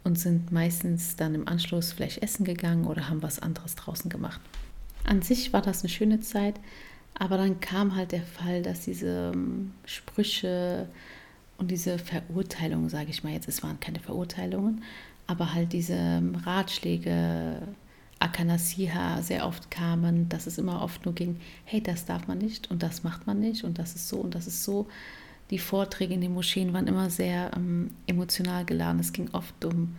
und 0.02 0.18
sind 0.18 0.52
meistens 0.52 1.16
dann 1.16 1.34
im 1.34 1.46
Anschluss 1.46 1.92
vielleicht 1.92 2.22
essen 2.22 2.44
gegangen 2.44 2.86
oder 2.86 3.10
haben 3.10 3.22
was 3.22 3.40
anderes 3.40 3.74
draußen 3.74 4.08
gemacht. 4.08 4.40
An 5.04 5.20
sich 5.20 5.52
war 5.52 5.60
das 5.60 5.82
eine 5.82 5.90
schöne 5.90 6.20
Zeit, 6.20 6.54
aber 7.18 7.38
dann 7.38 7.60
kam 7.60 7.96
halt 7.96 8.12
der 8.12 8.22
Fall, 8.22 8.62
dass 8.62 8.80
diese 8.82 9.32
ähm, 9.34 9.72
Sprüche 9.84 10.88
und 11.58 11.70
diese 11.70 11.98
Verurteilungen, 11.98 12.88
sage 12.88 13.10
ich 13.10 13.24
mal 13.24 13.32
jetzt, 13.32 13.48
es 13.48 13.62
waren 13.62 13.80
keine 13.80 14.00
Verurteilungen, 14.00 14.82
aber 15.26 15.54
halt 15.54 15.72
diese 15.72 15.94
ähm, 15.94 16.34
Ratschläge, 16.34 17.62
Akanasiha 18.18 19.20
sehr 19.22 19.46
oft 19.46 19.70
kamen, 19.70 20.28
dass 20.28 20.46
es 20.46 20.58
immer 20.58 20.82
oft 20.82 21.04
nur 21.04 21.14
ging, 21.14 21.38
hey, 21.64 21.82
das 21.82 22.06
darf 22.06 22.26
man 22.28 22.38
nicht 22.38 22.70
und 22.70 22.82
das 22.82 23.02
macht 23.02 23.26
man 23.26 23.40
nicht 23.40 23.64
und 23.64 23.78
das 23.78 23.94
ist 23.94 24.08
so 24.08 24.18
und 24.18 24.34
das 24.34 24.46
ist 24.46 24.64
so. 24.64 24.86
Die 25.50 25.58
Vorträge 25.58 26.14
in 26.14 26.20
den 26.20 26.34
Moscheen 26.34 26.72
waren 26.72 26.86
immer 26.86 27.08
sehr 27.08 27.50
ähm, 27.54 27.92
emotional 28.06 28.64
geladen. 28.64 29.00
Es 29.00 29.12
ging 29.12 29.28
oft 29.32 29.64
um 29.64 29.96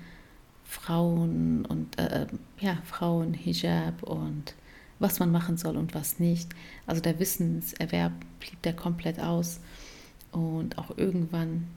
Frauen 0.66 1.66
und 1.66 1.98
äh, 2.00 2.24
äh 2.24 2.28
ja, 2.60 2.78
Frauen, 2.84 3.34
Hijab 3.34 4.04
und 4.04 4.56
was 5.00 5.20
man 5.20 5.32
machen 5.32 5.58
soll 5.58 5.78
und 5.78 5.94
was 5.94 6.20
nicht. 6.20 6.50
Also 6.86 7.02
der 7.02 7.20
Wissenserwerb 7.20 8.14
blieb 8.40 8.62
da 8.62 8.72
komplett 8.72 9.20
aus 9.20 9.60
und 10.32 10.78
auch 10.78 10.98
irgendwann 10.98 11.68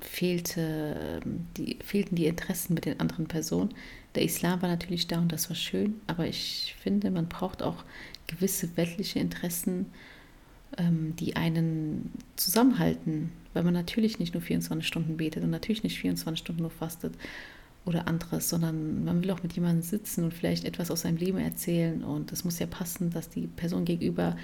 fehlte, 0.00 1.20
ähm, 1.24 1.46
die, 1.56 1.78
fehlten 1.84 2.16
die 2.16 2.26
Interessen 2.26 2.74
mit 2.74 2.84
den 2.84 3.00
anderen 3.00 3.26
Personen. 3.26 3.74
Der 4.14 4.22
Islam 4.22 4.62
war 4.62 4.68
natürlich 4.68 5.06
da 5.06 5.18
und 5.18 5.30
das 5.30 5.48
war 5.50 5.56
schön, 5.56 6.00
aber 6.06 6.26
ich 6.26 6.74
finde, 6.80 7.10
man 7.10 7.28
braucht 7.28 7.62
auch 7.62 7.84
gewisse 8.26 8.76
weltliche 8.76 9.18
Interessen, 9.18 9.86
ähm, 10.78 11.14
die 11.16 11.36
einen 11.36 12.12
zusammenhalten, 12.36 13.32
weil 13.52 13.64
man 13.64 13.74
natürlich 13.74 14.18
nicht 14.18 14.34
nur 14.34 14.42
24 14.42 14.86
Stunden 14.86 15.16
betet 15.16 15.42
und 15.42 15.50
natürlich 15.50 15.82
nicht 15.82 15.98
24 15.98 16.38
Stunden 16.38 16.62
nur 16.62 16.70
fastet 16.70 17.14
oder 17.84 18.06
anderes, 18.06 18.48
sondern 18.48 19.04
man 19.04 19.22
will 19.22 19.30
auch 19.30 19.42
mit 19.42 19.54
jemandem 19.54 19.82
sitzen 19.82 20.24
und 20.24 20.34
vielleicht 20.34 20.64
etwas 20.64 20.90
aus 20.90 21.02
seinem 21.02 21.16
Leben 21.16 21.38
erzählen. 21.38 22.04
Und 22.04 22.30
es 22.32 22.44
muss 22.44 22.58
ja 22.58 22.66
passen, 22.66 23.10
dass 23.10 23.28
die 23.28 23.46
Person 23.46 23.84
gegenüber 23.84 24.36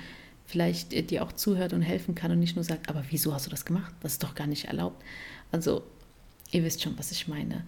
vielleicht 0.46 0.92
äh, 0.92 1.02
dir 1.02 1.22
auch 1.22 1.32
zuhört 1.32 1.72
und 1.72 1.82
helfen 1.82 2.14
kann 2.14 2.30
und 2.30 2.38
nicht 2.38 2.56
nur 2.56 2.64
sagt, 2.64 2.88
aber 2.88 3.04
wieso 3.10 3.34
hast 3.34 3.46
du 3.46 3.50
das 3.50 3.64
gemacht? 3.64 3.94
Das 4.00 4.12
ist 4.12 4.22
doch 4.22 4.34
gar 4.34 4.46
nicht 4.46 4.66
erlaubt. 4.66 5.02
Also, 5.52 5.82
ihr 6.50 6.64
wisst 6.64 6.82
schon, 6.82 6.98
was 6.98 7.12
ich 7.12 7.28
meine. 7.28 7.64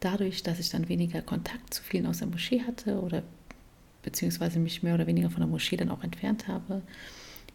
Dadurch, 0.00 0.42
dass 0.42 0.58
ich 0.58 0.70
dann 0.70 0.88
weniger 0.88 1.22
Kontakt 1.22 1.72
zu 1.72 1.82
vielen 1.82 2.06
aus 2.06 2.18
der 2.18 2.26
Moschee 2.26 2.62
hatte 2.62 3.00
oder 3.00 3.22
beziehungsweise 4.02 4.58
mich 4.58 4.82
mehr 4.82 4.94
oder 4.94 5.06
weniger 5.06 5.30
von 5.30 5.40
der 5.40 5.48
Moschee 5.48 5.76
dann 5.76 5.90
auch 5.90 6.02
entfernt 6.02 6.48
habe, 6.48 6.82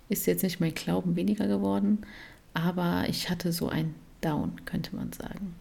ist 0.08 0.26
jetzt 0.28 0.44
nicht 0.44 0.62
mein 0.62 0.74
Glauben 0.74 1.18
weniger 1.18 1.48
geworden, 1.48 2.06
aber 2.54 3.06
ich 3.10 3.30
hatte 3.30 3.52
so 3.52 3.68
ein 3.68 3.94
Down, 4.22 4.66
könnte 4.66 4.96
man 4.96 5.12
sagen. 5.12 5.56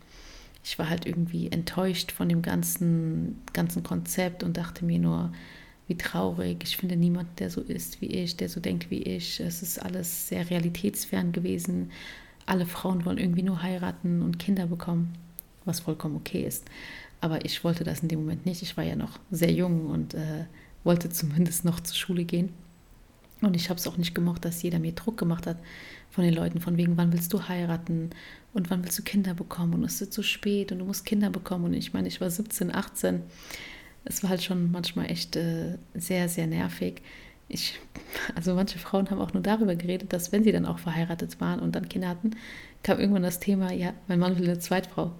Ich 0.68 0.80
war 0.80 0.90
halt 0.90 1.06
irgendwie 1.06 1.46
enttäuscht 1.52 2.10
von 2.10 2.28
dem 2.28 2.42
ganzen, 2.42 3.40
ganzen 3.52 3.84
Konzept 3.84 4.42
und 4.42 4.56
dachte 4.56 4.84
mir 4.84 4.98
nur, 4.98 5.32
wie 5.86 5.96
traurig. 5.96 6.64
Ich 6.64 6.76
finde 6.76 6.96
niemanden, 6.96 7.30
der 7.38 7.50
so 7.50 7.60
ist 7.60 8.00
wie 8.00 8.06
ich, 8.06 8.36
der 8.36 8.48
so 8.48 8.58
denkt 8.58 8.90
wie 8.90 9.00
ich. 9.00 9.38
Es 9.38 9.62
ist 9.62 9.78
alles 9.78 10.26
sehr 10.26 10.50
realitätsfern 10.50 11.30
gewesen. 11.30 11.92
Alle 12.46 12.66
Frauen 12.66 13.04
wollen 13.04 13.18
irgendwie 13.18 13.44
nur 13.44 13.62
heiraten 13.62 14.22
und 14.22 14.40
Kinder 14.40 14.66
bekommen, 14.66 15.14
was 15.64 15.78
vollkommen 15.78 16.16
okay 16.16 16.44
ist. 16.44 16.64
Aber 17.20 17.44
ich 17.44 17.62
wollte 17.62 17.84
das 17.84 18.00
in 18.00 18.08
dem 18.08 18.18
Moment 18.18 18.44
nicht. 18.44 18.60
Ich 18.62 18.76
war 18.76 18.82
ja 18.82 18.96
noch 18.96 19.20
sehr 19.30 19.52
jung 19.52 19.86
und 19.86 20.14
äh, 20.14 20.46
wollte 20.82 21.10
zumindest 21.10 21.64
noch 21.64 21.78
zur 21.78 21.94
Schule 21.94 22.24
gehen. 22.24 22.48
Und 23.42 23.54
ich 23.54 23.68
habe 23.68 23.78
es 23.78 23.86
auch 23.86 23.98
nicht 23.98 24.14
gemocht, 24.14 24.44
dass 24.44 24.62
jeder 24.62 24.78
mir 24.78 24.92
Druck 24.92 25.18
gemacht 25.18 25.46
hat 25.46 25.58
von 26.10 26.24
den 26.24 26.34
Leuten, 26.34 26.60
von 26.60 26.76
wegen, 26.78 26.96
wann 26.96 27.12
willst 27.12 27.32
du 27.32 27.48
heiraten 27.48 28.10
und 28.54 28.70
wann 28.70 28.82
willst 28.82 28.98
du 28.98 29.02
Kinder 29.02 29.34
bekommen 29.34 29.74
und 29.74 29.84
es 29.84 30.00
ist 30.00 30.12
zu 30.12 30.22
spät 30.22 30.72
und 30.72 30.78
du 30.78 30.86
musst 30.86 31.04
Kinder 31.04 31.28
bekommen. 31.28 31.66
Und 31.66 31.74
ich 31.74 31.92
meine, 31.92 32.08
ich 32.08 32.20
war 32.20 32.30
17, 32.30 32.74
18. 32.74 33.22
Es 34.04 34.22
war 34.22 34.30
halt 34.30 34.42
schon 34.42 34.70
manchmal 34.70 35.10
echt 35.10 35.36
äh, 35.36 35.76
sehr, 35.94 36.28
sehr 36.28 36.46
nervig. 36.46 37.02
Ich, 37.48 37.78
also 38.34 38.54
manche 38.54 38.78
Frauen 38.78 39.10
haben 39.10 39.20
auch 39.20 39.34
nur 39.34 39.42
darüber 39.42 39.76
geredet, 39.76 40.12
dass 40.12 40.32
wenn 40.32 40.42
sie 40.42 40.52
dann 40.52 40.66
auch 40.66 40.78
verheiratet 40.78 41.40
waren 41.40 41.60
und 41.60 41.76
dann 41.76 41.88
Kinder 41.88 42.08
hatten, 42.08 42.30
kam 42.82 42.98
irgendwann 42.98 43.22
das 43.22 43.40
Thema, 43.40 43.72
ja, 43.72 43.92
mein 44.08 44.18
Mann 44.18 44.38
will 44.38 44.44
eine 44.44 44.58
Zweitfrau. 44.58 45.12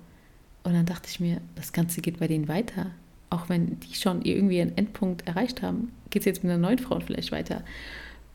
Und 0.65 0.73
dann 0.73 0.87
dachte 0.87 1.09
ich 1.09 1.21
mir, 1.21 1.41
das 1.55 1.73
Ganze 1.73 2.01
geht 2.01 2.19
bei 2.19 2.27
denen 2.27 2.49
weiter. 2.49 2.91
Auch 3.29 3.49
wenn 3.49 3.79
die 3.81 3.95
schon 3.95 4.23
irgendwie 4.23 4.61
einen 4.61 4.77
Endpunkt 4.77 5.27
erreicht 5.27 5.63
haben, 5.63 5.93
geht 6.11 6.23
es 6.23 6.27
jetzt 6.27 6.43
mit 6.43 6.53
einer 6.53 6.61
neuen 6.61 6.79
Frau 6.79 6.99
vielleicht 7.01 7.31
weiter. 7.33 7.63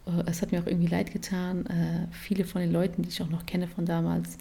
Äh, 0.05 0.23
es 0.25 0.41
hat 0.41 0.51
mir 0.51 0.61
auch 0.61 0.67
irgendwie 0.67 0.87
leid 0.87 1.11
getan. 1.11 1.65
Äh, 1.67 2.07
viele 2.11 2.45
von 2.45 2.61
den 2.61 2.71
Leuten, 2.71 3.03
die 3.03 3.09
ich 3.09 3.21
auch 3.21 3.29
noch 3.29 3.45
kenne 3.45 3.67
von 3.67 3.85
damals, 3.85 4.37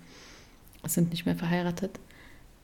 sind 0.84 1.10
nicht 1.10 1.26
mehr 1.26 1.36
verheiratet. 1.36 1.98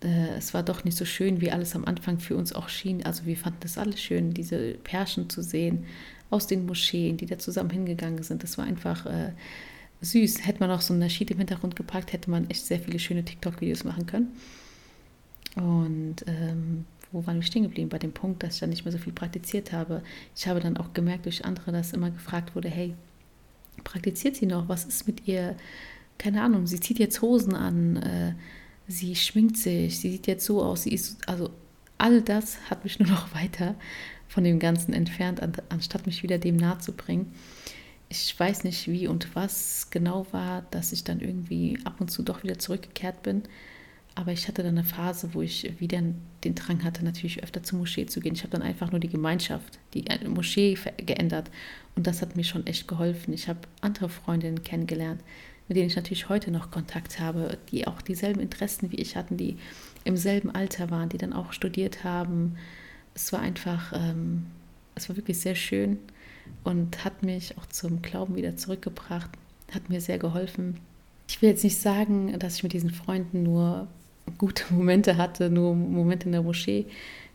Äh, 0.02 0.36
es 0.36 0.54
war 0.54 0.62
doch 0.62 0.84
nicht 0.84 0.96
so 0.96 1.04
schön, 1.04 1.40
wie 1.40 1.50
alles 1.50 1.74
am 1.74 1.84
Anfang 1.84 2.18
für 2.18 2.36
uns 2.36 2.52
auch 2.52 2.68
schien. 2.68 3.04
Also 3.04 3.26
wir 3.26 3.36
fanden 3.36 3.60
das 3.60 3.78
alles 3.78 4.00
schön, 4.00 4.34
diese 4.34 4.74
Pärchen 4.74 5.30
zu 5.30 5.42
sehen 5.42 5.84
aus 6.30 6.46
den 6.46 6.66
Moscheen, 6.66 7.16
die 7.16 7.26
da 7.26 7.38
zusammen 7.38 7.70
hingegangen 7.70 8.22
sind. 8.22 8.42
Das 8.42 8.58
war 8.58 8.64
einfach 8.64 9.06
äh, 9.06 9.32
süß. 10.00 10.46
Hätte 10.46 10.60
man 10.60 10.70
auch 10.70 10.80
so 10.80 10.92
eine 10.94 11.08
Sheet 11.08 11.30
im 11.30 11.38
Hintergrund 11.38 11.76
gepackt, 11.76 12.12
hätte 12.12 12.30
man 12.30 12.50
echt 12.50 12.66
sehr 12.66 12.80
viele 12.80 12.98
schöne 12.98 13.24
TikTok-Videos 13.24 13.84
machen 13.84 14.06
können. 14.06 14.28
Und 15.54 16.16
ähm, 16.26 16.84
wo 17.12 17.26
waren 17.26 17.36
wir 17.36 17.42
stehen 17.42 17.62
geblieben? 17.62 17.88
Bei 17.88 17.98
dem 17.98 18.12
Punkt, 18.12 18.42
dass 18.42 18.54
ich 18.54 18.60
dann 18.60 18.70
nicht 18.70 18.84
mehr 18.84 18.92
so 18.92 18.98
viel 18.98 19.12
praktiziert 19.12 19.72
habe. 19.72 20.02
Ich 20.34 20.46
habe 20.48 20.60
dann 20.60 20.76
auch 20.76 20.92
gemerkt 20.92 21.26
durch 21.26 21.44
andere, 21.44 21.72
dass 21.72 21.92
immer 21.92 22.10
gefragt 22.10 22.54
wurde, 22.54 22.68
hey, 22.68 22.94
praktiziert 23.84 24.36
sie 24.36 24.46
noch? 24.46 24.68
Was 24.68 24.84
ist 24.84 25.06
mit 25.06 25.26
ihr? 25.26 25.56
Keine 26.18 26.42
Ahnung, 26.42 26.66
sie 26.66 26.80
zieht 26.80 26.98
jetzt 26.98 27.20
Hosen 27.20 27.54
an, 27.54 27.96
äh, 27.96 28.34
sie 28.88 29.14
schminkt 29.14 29.58
sich, 29.58 29.98
sie 29.98 30.12
sieht 30.12 30.26
jetzt 30.26 30.46
so 30.46 30.62
aus, 30.62 30.84
sie 30.84 30.92
ist, 30.94 31.28
also 31.28 31.50
all 31.98 32.22
das 32.22 32.58
hat 32.70 32.84
mich 32.84 32.98
nur 33.00 33.08
noch 33.08 33.34
weiter 33.34 33.74
von 34.28 34.44
dem 34.44 34.58
Ganzen 34.58 34.92
entfernt, 34.92 35.40
an, 35.42 35.52
anstatt 35.68 36.06
mich 36.06 36.22
wieder 36.22 36.38
dem 36.38 36.56
nahe 36.56 36.78
zu 36.78 36.92
bringen. 36.92 37.32
Ich 38.08 38.38
weiß 38.38 38.64
nicht, 38.64 38.88
wie 38.88 39.08
und 39.08 39.34
was 39.34 39.90
genau 39.90 40.26
war, 40.30 40.62
dass 40.70 40.92
ich 40.92 41.04
dann 41.04 41.20
irgendwie 41.20 41.78
ab 41.84 42.00
und 42.00 42.10
zu 42.10 42.22
doch 42.22 42.44
wieder 42.44 42.58
zurückgekehrt 42.58 43.22
bin. 43.22 43.42
Aber 44.16 44.32
ich 44.32 44.48
hatte 44.48 44.62
dann 44.62 44.78
eine 44.78 44.84
Phase, 44.84 45.34
wo 45.34 45.42
ich 45.42 45.78
wieder 45.78 46.02
den 46.42 46.54
Drang 46.54 46.82
hatte, 46.82 47.04
natürlich 47.04 47.44
öfter 47.44 47.62
zur 47.62 47.78
Moschee 47.78 48.06
zu 48.06 48.20
gehen. 48.20 48.34
Ich 48.34 48.42
habe 48.42 48.50
dann 48.50 48.62
einfach 48.62 48.90
nur 48.90 48.98
die 48.98 49.10
Gemeinschaft, 49.10 49.78
die 49.92 50.06
Moschee 50.26 50.76
geändert. 50.96 51.50
Und 51.94 52.06
das 52.06 52.22
hat 52.22 52.34
mir 52.34 52.42
schon 52.42 52.66
echt 52.66 52.88
geholfen. 52.88 53.34
Ich 53.34 53.46
habe 53.46 53.60
andere 53.82 54.08
Freundinnen 54.08 54.62
kennengelernt, 54.62 55.20
mit 55.68 55.76
denen 55.76 55.88
ich 55.88 55.96
natürlich 55.96 56.30
heute 56.30 56.50
noch 56.50 56.70
Kontakt 56.70 57.20
habe, 57.20 57.58
die 57.70 57.86
auch 57.86 58.00
dieselben 58.00 58.40
Interessen 58.40 58.90
wie 58.90 58.96
ich 58.96 59.16
hatten, 59.16 59.36
die 59.36 59.58
im 60.04 60.16
selben 60.16 60.50
Alter 60.50 60.90
waren, 60.90 61.10
die 61.10 61.18
dann 61.18 61.34
auch 61.34 61.52
studiert 61.52 62.02
haben. 62.02 62.56
Es 63.14 63.34
war 63.34 63.40
einfach, 63.40 63.92
ähm, 63.94 64.46
es 64.94 65.10
war 65.10 65.16
wirklich 65.16 65.38
sehr 65.40 65.56
schön 65.56 65.98
und 66.64 67.04
hat 67.04 67.22
mich 67.22 67.58
auch 67.58 67.66
zum 67.66 68.00
Glauben 68.00 68.34
wieder 68.34 68.56
zurückgebracht, 68.56 69.30
hat 69.72 69.90
mir 69.90 70.00
sehr 70.00 70.18
geholfen. 70.18 70.80
Ich 71.28 71.42
will 71.42 71.50
jetzt 71.50 71.64
nicht 71.64 71.78
sagen, 71.78 72.38
dass 72.38 72.56
ich 72.56 72.62
mit 72.62 72.72
diesen 72.72 72.90
Freunden 72.90 73.42
nur 73.42 73.88
gute 74.38 74.64
Momente 74.70 75.16
hatte, 75.16 75.50
nur 75.50 75.74
Momente 75.74 76.26
in 76.26 76.32
der 76.32 76.42
Moschee. 76.42 76.86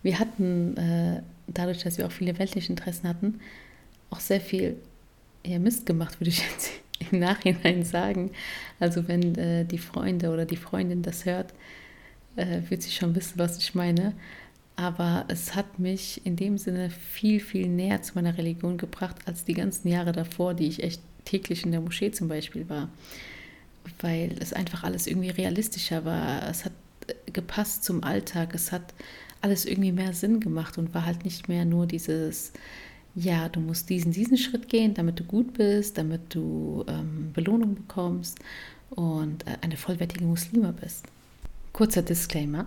Wir 0.04 0.20
hatten, 0.20 0.78
äh, 0.78 1.22
dadurch, 1.48 1.84
dass 1.84 1.98
wir 1.98 2.06
auch 2.06 2.12
viele 2.12 2.38
weltliche 2.40 2.70
Interessen 2.70 3.08
hatten, 3.08 3.40
auch 4.10 4.20
sehr 4.20 4.42
viel 4.42 4.78
eher 5.44 5.60
Mist 5.60 5.86
gemacht, 5.86 6.20
würde 6.20 6.30
ich 6.30 6.40
jetzt 6.52 6.72
im 7.12 7.20
Nachhinein 7.20 7.84
sagen. 7.84 8.32
Also 8.80 9.08
wenn 9.08 9.36
äh, 9.36 9.66
die 9.66 9.78
Freunde 9.78 10.32
oder 10.32 10.46
die 10.46 10.58
Freundin 10.58 11.02
das 11.02 11.26
hört, 11.26 11.54
äh, 12.36 12.62
wird 12.70 12.82
sie 12.82 12.92
schon 12.92 13.16
wissen, 13.16 13.38
was 13.38 13.58
ich 13.58 13.76
meine. 13.76 14.14
Aber 14.76 15.26
es 15.28 15.54
hat 15.54 15.80
mich 15.80 16.26
in 16.26 16.36
dem 16.36 16.58
Sinne 16.58 16.90
viel, 16.90 17.40
viel 17.40 17.68
näher 17.68 18.02
zu 18.02 18.14
meiner 18.16 18.38
Religion 18.38 18.78
gebracht, 18.78 19.18
als 19.26 19.46
die 19.46 19.54
ganzen 19.54 19.90
Jahre 19.90 20.12
davor, 20.12 20.54
die 20.54 20.68
ich 20.68 20.82
echt 20.82 21.02
täglich 21.26 21.66
in 21.66 21.72
der 21.72 21.82
Moschee 21.82 22.12
zum 22.12 22.28
Beispiel 22.28 22.68
war 22.68 22.90
weil 24.00 24.36
es 24.40 24.54
einfach 24.54 24.84
alles 24.84 25.08
irgendwie 25.08 25.30
realistischer 25.30 26.06
war. 26.06 26.48
Es 26.50 26.66
hat 26.66 26.74
gepasst 27.32 27.84
zum 27.84 28.04
Alltag, 28.04 28.54
es 28.54 28.72
hat 28.72 28.94
alles 29.42 29.66
irgendwie 29.66 29.92
mehr 29.92 30.14
Sinn 30.14 30.40
gemacht 30.40 30.78
und 30.78 30.94
war 30.94 31.06
halt 31.06 31.26
nicht 31.26 31.50
mehr 31.50 31.66
nur 31.66 31.88
dieses, 31.88 32.54
ja, 33.16 33.50
du 33.50 33.60
musst 33.60 33.90
diesen, 33.90 34.12
diesen 34.12 34.38
Schritt 34.38 34.70
gehen, 34.70 34.94
damit 34.94 35.20
du 35.20 35.24
gut 35.24 35.54
bist, 35.54 35.98
damit 35.98 36.34
du 36.34 36.86
ähm, 36.88 37.32
Belohnung 37.34 37.76
bekommst 37.76 38.40
und 38.92 39.46
äh, 39.48 39.58
eine 39.62 39.78
vollwertige 39.78 40.26
Muslime 40.26 40.74
bist. 40.74 41.06
Kurzer 41.74 42.02
Disclaimer. 42.02 42.66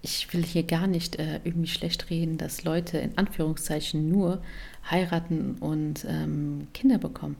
Ich 0.00 0.32
will 0.32 0.44
hier 0.44 0.62
gar 0.62 0.86
nicht 0.86 1.16
äh, 1.16 1.40
irgendwie 1.44 1.68
schlecht 1.68 2.10
reden, 2.10 2.38
dass 2.38 2.64
Leute 2.64 2.98
in 2.98 3.16
Anführungszeichen 3.18 4.08
nur 4.08 4.42
heiraten 4.88 5.56
und 5.60 6.06
ähm, 6.08 6.68
Kinder 6.72 6.98
bekommen. 6.98 7.36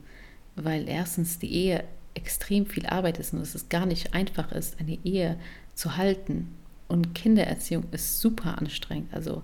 Weil 0.57 0.89
erstens 0.89 1.39
die 1.39 1.53
Ehe 1.53 1.85
extrem 2.15 2.67
viel 2.67 2.87
Arbeit 2.87 3.19
ist 3.19 3.33
und 3.33 3.41
es 3.41 3.69
gar 3.69 3.87
nicht 3.87 4.13
einfach 4.13 4.51
ist, 4.51 4.81
eine 4.81 4.99
Ehe 5.05 5.39
zu 5.79 5.97
halten. 5.97 6.49
Und 6.89 7.15
Kindererziehung 7.15 7.85
ist 7.93 8.21
super 8.21 8.59
anstrengend. 8.59 9.15
Also 9.15 9.43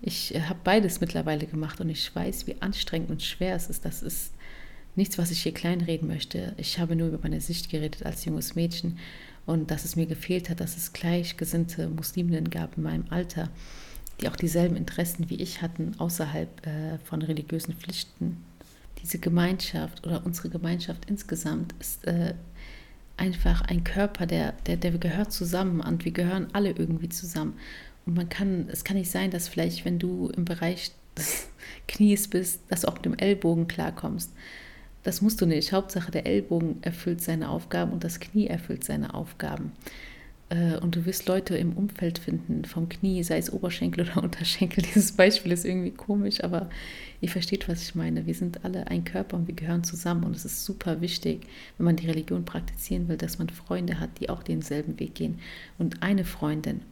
ich 0.00 0.34
äh, 0.34 0.42
habe 0.42 0.60
beides 0.62 1.00
mittlerweile 1.00 1.46
gemacht 1.46 1.80
und 1.80 1.88
ich 1.88 2.14
weiß, 2.14 2.46
wie 2.46 2.60
anstrengend 2.60 3.10
und 3.10 3.22
schwer 3.22 3.56
es 3.56 3.70
ist. 3.70 3.84
Das 3.84 4.02
ist 4.02 4.32
nichts, 4.96 5.16
was 5.16 5.30
ich 5.30 5.42
hier 5.42 5.54
kleinreden 5.54 6.08
möchte. 6.08 6.54
Ich 6.58 6.78
habe 6.78 6.94
nur 6.94 7.08
über 7.08 7.20
meine 7.22 7.40
Sicht 7.40 7.70
geredet 7.70 8.04
als 8.04 8.24
junges 8.24 8.54
Mädchen 8.54 8.98
und 9.46 9.70
dass 9.70 9.84
es 9.84 9.96
mir 9.96 10.06
gefehlt 10.06 10.50
hat, 10.50 10.60
dass 10.60 10.76
es 10.76 10.92
gleichgesinnte 10.92 11.88
Musliminnen 11.88 12.50
gab 12.50 12.76
in 12.76 12.82
meinem 12.82 13.06
Alter, 13.08 13.48
die 14.20 14.28
auch 14.28 14.36
dieselben 14.36 14.76
Interessen 14.76 15.30
wie 15.30 15.36
ich 15.36 15.62
hatten, 15.62 15.94
außerhalb 15.98 16.66
äh, 16.66 16.98
von 16.98 17.22
religiösen 17.22 17.74
Pflichten 17.74 18.44
diese 19.00 19.18
Gemeinschaft 19.18 20.06
oder 20.06 20.24
unsere 20.24 20.48
Gemeinschaft 20.48 21.06
insgesamt 21.08 21.74
ist 21.80 22.06
äh, 22.06 22.34
einfach 23.22 23.62
ein 23.62 23.84
Körper, 23.84 24.26
der, 24.26 24.52
der, 24.66 24.76
der 24.76 24.90
gehört 24.98 25.32
zusammen 25.32 25.80
und 25.80 26.04
wir 26.04 26.10
gehören 26.10 26.48
alle 26.52 26.70
irgendwie 26.70 27.08
zusammen. 27.08 27.54
Und 28.04 28.16
man 28.16 28.28
kann, 28.28 28.68
es 28.70 28.82
kann 28.82 28.96
nicht 28.96 29.12
sein, 29.12 29.30
dass 29.30 29.46
vielleicht, 29.46 29.84
wenn 29.84 30.00
du 30.00 30.28
im 30.36 30.44
Bereich 30.44 30.90
des 31.16 31.48
Knies 31.88 32.26
bist, 32.26 32.62
dass 32.68 32.84
auch 32.84 32.94
mit 32.94 33.04
dem 33.04 33.16
Ellbogen 33.16 33.68
klarkommst. 33.68 34.32
Das 35.04 35.22
musst 35.22 35.40
du 35.40 35.46
nicht. 35.46 35.72
Hauptsache, 35.72 36.10
der 36.10 36.26
Ellbogen 36.26 36.82
erfüllt 36.82 37.22
seine 37.22 37.48
Aufgaben 37.48 37.92
und 37.92 38.02
das 38.02 38.18
Knie 38.18 38.48
erfüllt 38.48 38.82
seine 38.82 39.14
Aufgaben. 39.14 39.72
Äh, 40.52 40.76
und 40.78 40.96
du 40.96 41.06
wirst 41.06 41.26
Leute 41.26 41.56
im 41.56 41.72
Umfeld 41.72 42.18
finden, 42.18 42.64
vom 42.66 42.88
Knie, 42.88 43.22
sei 43.22 43.38
es 43.38 43.52
Oberschenkel 43.52 44.06
oder 44.06 44.22
Unterschenkel. 44.22 44.84
Dieses 44.84 45.12
Beispiel 45.12 45.52
ist 45.52 45.64
irgendwie 45.64 45.90
komisch, 45.90 46.44
aber 46.44 46.68
ihr 47.20 47.28
versteht, 47.28 47.68
was 47.68 47.82
ich 47.82 47.94
meine. 47.94 48.26
Wir 48.26 48.34
sind 48.34 48.64
alle 48.64 48.86
ein 48.88 49.04
Körper 49.04 49.36
und 49.36 49.48
wir 49.48 49.54
gehören 49.54 49.84
zusammen. 49.84 50.24
Und 50.24 50.36
es 50.36 50.44
ist 50.44 50.64
super 50.64 51.00
wichtig, 51.00 51.46
wenn 51.78 51.86
man 51.86 51.96
die 51.96 52.06
Religion 52.06 52.44
praktizieren 52.44 53.08
will, 53.08 53.16
dass 53.16 53.38
man 53.38 53.48
Freunde 53.48 53.98
hat, 53.98 54.10
die 54.20 54.28
auch 54.28 54.42
denselben 54.42 55.00
Weg 55.00 55.14
gehen. 55.14 55.38
Und 55.78 56.02
eine 56.02 56.24
Freundin 56.24 56.82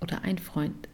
oder 0.00 0.22
ein 0.22 0.38
Freund 0.38 0.88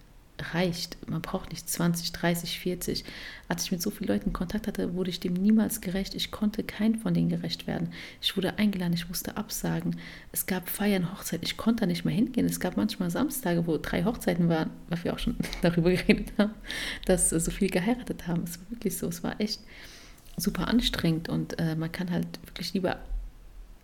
reicht. 0.52 0.96
Man 1.08 1.22
braucht 1.22 1.50
nicht 1.50 1.68
20, 1.68 2.12
30, 2.12 2.58
40. 2.58 3.04
Als 3.48 3.64
ich 3.64 3.72
mit 3.72 3.82
so 3.82 3.90
vielen 3.90 4.08
Leuten 4.08 4.32
Kontakt 4.32 4.66
hatte, 4.66 4.94
wurde 4.94 5.10
ich 5.10 5.20
dem 5.20 5.34
niemals 5.34 5.80
gerecht. 5.80 6.14
Ich 6.14 6.30
konnte 6.30 6.62
kein 6.64 6.96
von 6.96 7.14
denen 7.14 7.28
gerecht 7.28 7.66
werden. 7.66 7.92
Ich 8.20 8.36
wurde 8.36 8.58
eingeladen, 8.58 8.92
ich 8.92 9.08
musste 9.08 9.36
absagen. 9.36 9.96
Es 10.32 10.46
gab 10.46 10.68
Feiern, 10.68 11.12
Hochzeit. 11.12 11.40
Ich 11.42 11.56
konnte 11.56 11.80
da 11.80 11.86
nicht 11.86 12.04
mehr 12.04 12.14
hingehen. 12.14 12.46
Es 12.46 12.60
gab 12.60 12.76
manchmal 12.76 13.10
Samstage, 13.10 13.66
wo 13.66 13.78
drei 13.78 14.04
Hochzeiten 14.04 14.48
waren, 14.48 14.70
was 14.88 15.04
wir 15.04 15.12
auch 15.12 15.18
schon 15.18 15.36
darüber 15.62 15.90
geredet 15.90 16.32
haben, 16.38 16.54
dass 17.04 17.30
so 17.30 17.50
viele 17.50 17.70
geheiratet 17.70 18.26
haben. 18.26 18.44
Es 18.44 18.58
war 18.58 18.70
wirklich 18.70 18.96
so. 18.96 19.08
Es 19.08 19.22
war 19.22 19.40
echt 19.40 19.60
super 20.36 20.68
anstrengend 20.68 21.28
und 21.28 21.58
äh, 21.58 21.74
man 21.76 21.90
kann 21.90 22.10
halt 22.10 22.26
wirklich 22.44 22.74
lieber 22.74 22.98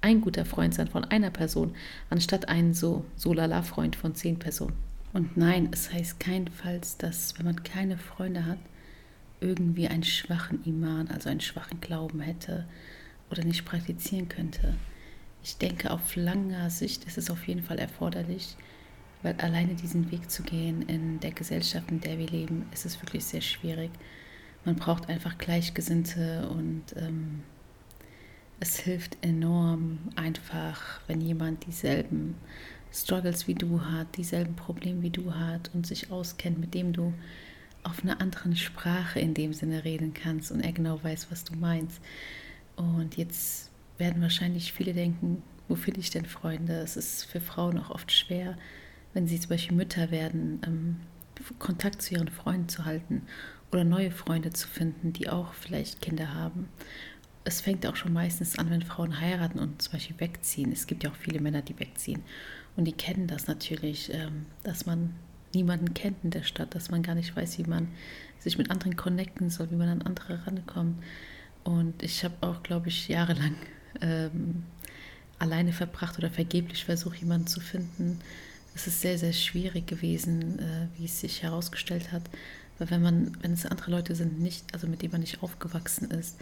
ein 0.03 0.21
guter 0.21 0.45
Freund 0.45 0.75
sein 0.75 0.89
von 0.89 1.05
einer 1.05 1.31
Person, 1.31 1.75
anstatt 2.11 2.49
ein 2.49 2.75
so, 2.75 3.05
so 3.17 3.33
lala 3.33 3.63
Freund 3.63 3.97
von 3.97 4.15
zehn 4.15 4.39
Personen. 4.39 4.75
Und 5.13 5.37
nein, 5.37 5.69
es 5.73 5.93
heißt 5.93 6.21
keinenfalls, 6.21 6.97
dass 6.97 7.39
wenn 7.39 7.47
man 7.47 7.63
keine 7.63 7.99
Freunde 7.99 8.47
hat 8.47 8.59
irgendwie 9.43 9.89
einen 9.89 10.05
schwachen 10.05 10.65
Iman, 10.65 11.09
also 11.09 11.29
einen 11.29 11.41
schwachen 11.41 11.81
Glauben 11.81 12.21
hätte 12.21 12.67
oder 13.31 13.45
nicht 13.45 13.65
praktizieren 13.65 14.29
könnte. 14.29 14.75
Ich 15.43 15.59
denke, 15.59 15.91
auf 15.91 16.15
langer 16.15 16.71
Sicht 16.71 17.05
ist 17.05 17.19
es 17.19 17.31
auf 17.31 17.47
jeden 17.49 17.63
Fall 17.63 17.79
erforderlich, 17.79 18.57
weil 19.23 19.35
alleine 19.41 19.75
diesen 19.75 20.11
Weg 20.13 20.31
zu 20.31 20.45
gehen 20.45 20.83
in 20.83 21.19
der 21.21 21.33
Gesellschaft, 21.33 21.91
in 21.91 22.01
der 22.01 22.19
wir 22.19 22.29
leben, 22.29 22.67
ist 22.73 22.87
es 22.87 23.03
wirklich 23.03 23.25
sehr 23.25 23.41
schwierig. 23.41 23.91
Man 24.65 24.77
braucht 24.77 25.09
einfach 25.09 25.39
Gleichgesinnte 25.39 26.49
und 26.49 26.85
ähm, 26.97 27.43
es 28.61 28.79
hilft 28.79 29.19
enorm 29.25 29.99
einfach, 30.15 31.01
wenn 31.09 31.21
jemand 31.21 31.67
dieselben 31.67 32.37
Struggles 32.93 33.49
wie 33.49 33.55
du 33.55 33.81
hat, 33.81 34.17
dieselben 34.17 34.55
Probleme 34.55 35.03
wie 35.03 35.11
du 35.11 35.35
hat 35.35 35.71
und 35.75 35.87
sich 35.87 36.11
auskennt, 36.11 36.59
mit 36.59 36.75
dem 36.75 36.93
du 36.93 37.13
auf 37.85 38.03
einer 38.03 38.21
anderen 38.21 38.55
Sprache 38.55 39.19
in 39.19 39.35
dem 39.35 39.53
Sinne 39.53 39.85
reden 39.85 40.15
kannst 40.15 40.53
und 40.53 40.61
er 40.61 40.73
genau 40.73 41.03
weiß, 41.03 41.29
was 41.31 41.45
du 41.45 41.55
meinst. 41.55 42.01
Und 42.77 43.17
jetzt 43.17 43.71
werden 43.99 44.23
wahrscheinlich 44.23 44.73
viele 44.73 44.93
denken, 44.93 45.43
wo 45.69 45.75
finde 45.75 46.01
ich 46.01 46.11
denn 46.11 46.27
Freunde? 46.27 46.75
Es 46.75 46.97
ist 46.97 47.25
für 47.25 47.41
Frauen 47.41 47.79
auch 47.79 47.91
oft 47.91 48.13
schwer, 48.13 48.57
wenn 49.15 49.27
sie 49.27 49.41
zum 49.41 49.51
Beispiel 49.51 49.77
Mütter 49.77 50.11
werden, 50.11 50.61
ähm, 50.67 50.97
Kontakt 51.59 52.03
zu 52.03 52.15
ihren 52.15 52.29
Freunden 52.29 52.69
zu 52.69 52.85
halten 52.85 53.23
oder 53.73 53.85
neue 53.85 54.11
Freunde 54.11 54.51
zu 54.51 54.69
finden, 54.69 55.13
die 55.13 55.29
auch 55.29 55.55
vielleicht 55.55 56.03
Kinder 56.03 56.35
haben. 56.35 56.69
Es 57.45 57.61
fängt 57.61 57.87
auch 57.87 57.97
schon 57.97 58.13
meistens 58.13 58.59
an, 58.59 58.71
wenn 58.71 58.83
Frauen 58.83 59.19
heiraten 59.21 59.59
und 59.59 59.83
zum 59.83 59.95
Beispiel 59.95 60.21
wegziehen. 60.21 60.71
Es 60.71 60.87
gibt 60.87 61.03
ja 61.03 61.11
auch 61.11 61.17
viele 61.17 61.41
Männer, 61.41 61.63
die 61.63 61.79
wegziehen. 61.79 62.23
Und 62.77 62.87
die 62.87 62.93
kennen 62.93 63.27
das 63.27 63.47
natürlich, 63.47 64.13
ähm, 64.13 64.47
dass 64.63 64.87
man 64.87 65.15
niemanden 65.55 65.95
kennt 65.95 66.25
in 66.25 66.31
der 66.31 66.43
Stadt, 66.43 66.75
dass 66.75 66.91
man 66.91 67.03
gar 67.03 67.15
nicht 67.15 67.37
weiß, 67.37 67.59
wie 67.59 67.65
man 67.65 67.89
sich 68.39 68.59
mit 68.59 68.71
anderen 68.71 68.97
connecten 68.97 69.51
soll, 69.51 69.71
wie 69.71 69.77
man 69.77 69.89
an 69.89 70.03
andere 70.03 70.47
rankommt. 70.47 71.03
Und 71.65 72.03
ich 72.03 72.25
habe 72.25 72.35
auch, 72.41 72.63
glaube 72.63 72.89
ich, 72.89 73.09
jahrelang 73.09 73.55
ähm, 74.01 74.65
alleine 75.39 75.73
verbracht 75.73 76.19
oder 76.19 76.31
vergeblich 76.31 76.85
versucht, 76.85 77.19
jemanden 77.19 77.47
zu 77.47 77.61
finden. 77.61 78.19
Es 78.75 78.87
ist 78.87 79.01
sehr, 79.01 79.19
sehr 79.19 79.33
schwierig 79.33 79.87
gewesen, 79.87 80.59
äh, 80.59 80.87
wie 80.97 81.05
es 81.05 81.21
sich 81.21 81.43
herausgestellt 81.43 82.11
hat. 82.11 82.23
Weil 82.79 82.91
wenn 82.91 83.03
man, 83.03 83.37
wenn 83.43 83.53
es 83.53 83.67
andere 83.67 83.91
Leute 83.91 84.15
sind, 84.15 84.41
nicht, 84.41 84.73
also 84.73 84.87
mit 84.87 85.03
denen 85.03 85.13
man 85.13 85.21
nicht 85.21 85.43
aufgewachsen 85.43 86.11
ist, 86.11 86.39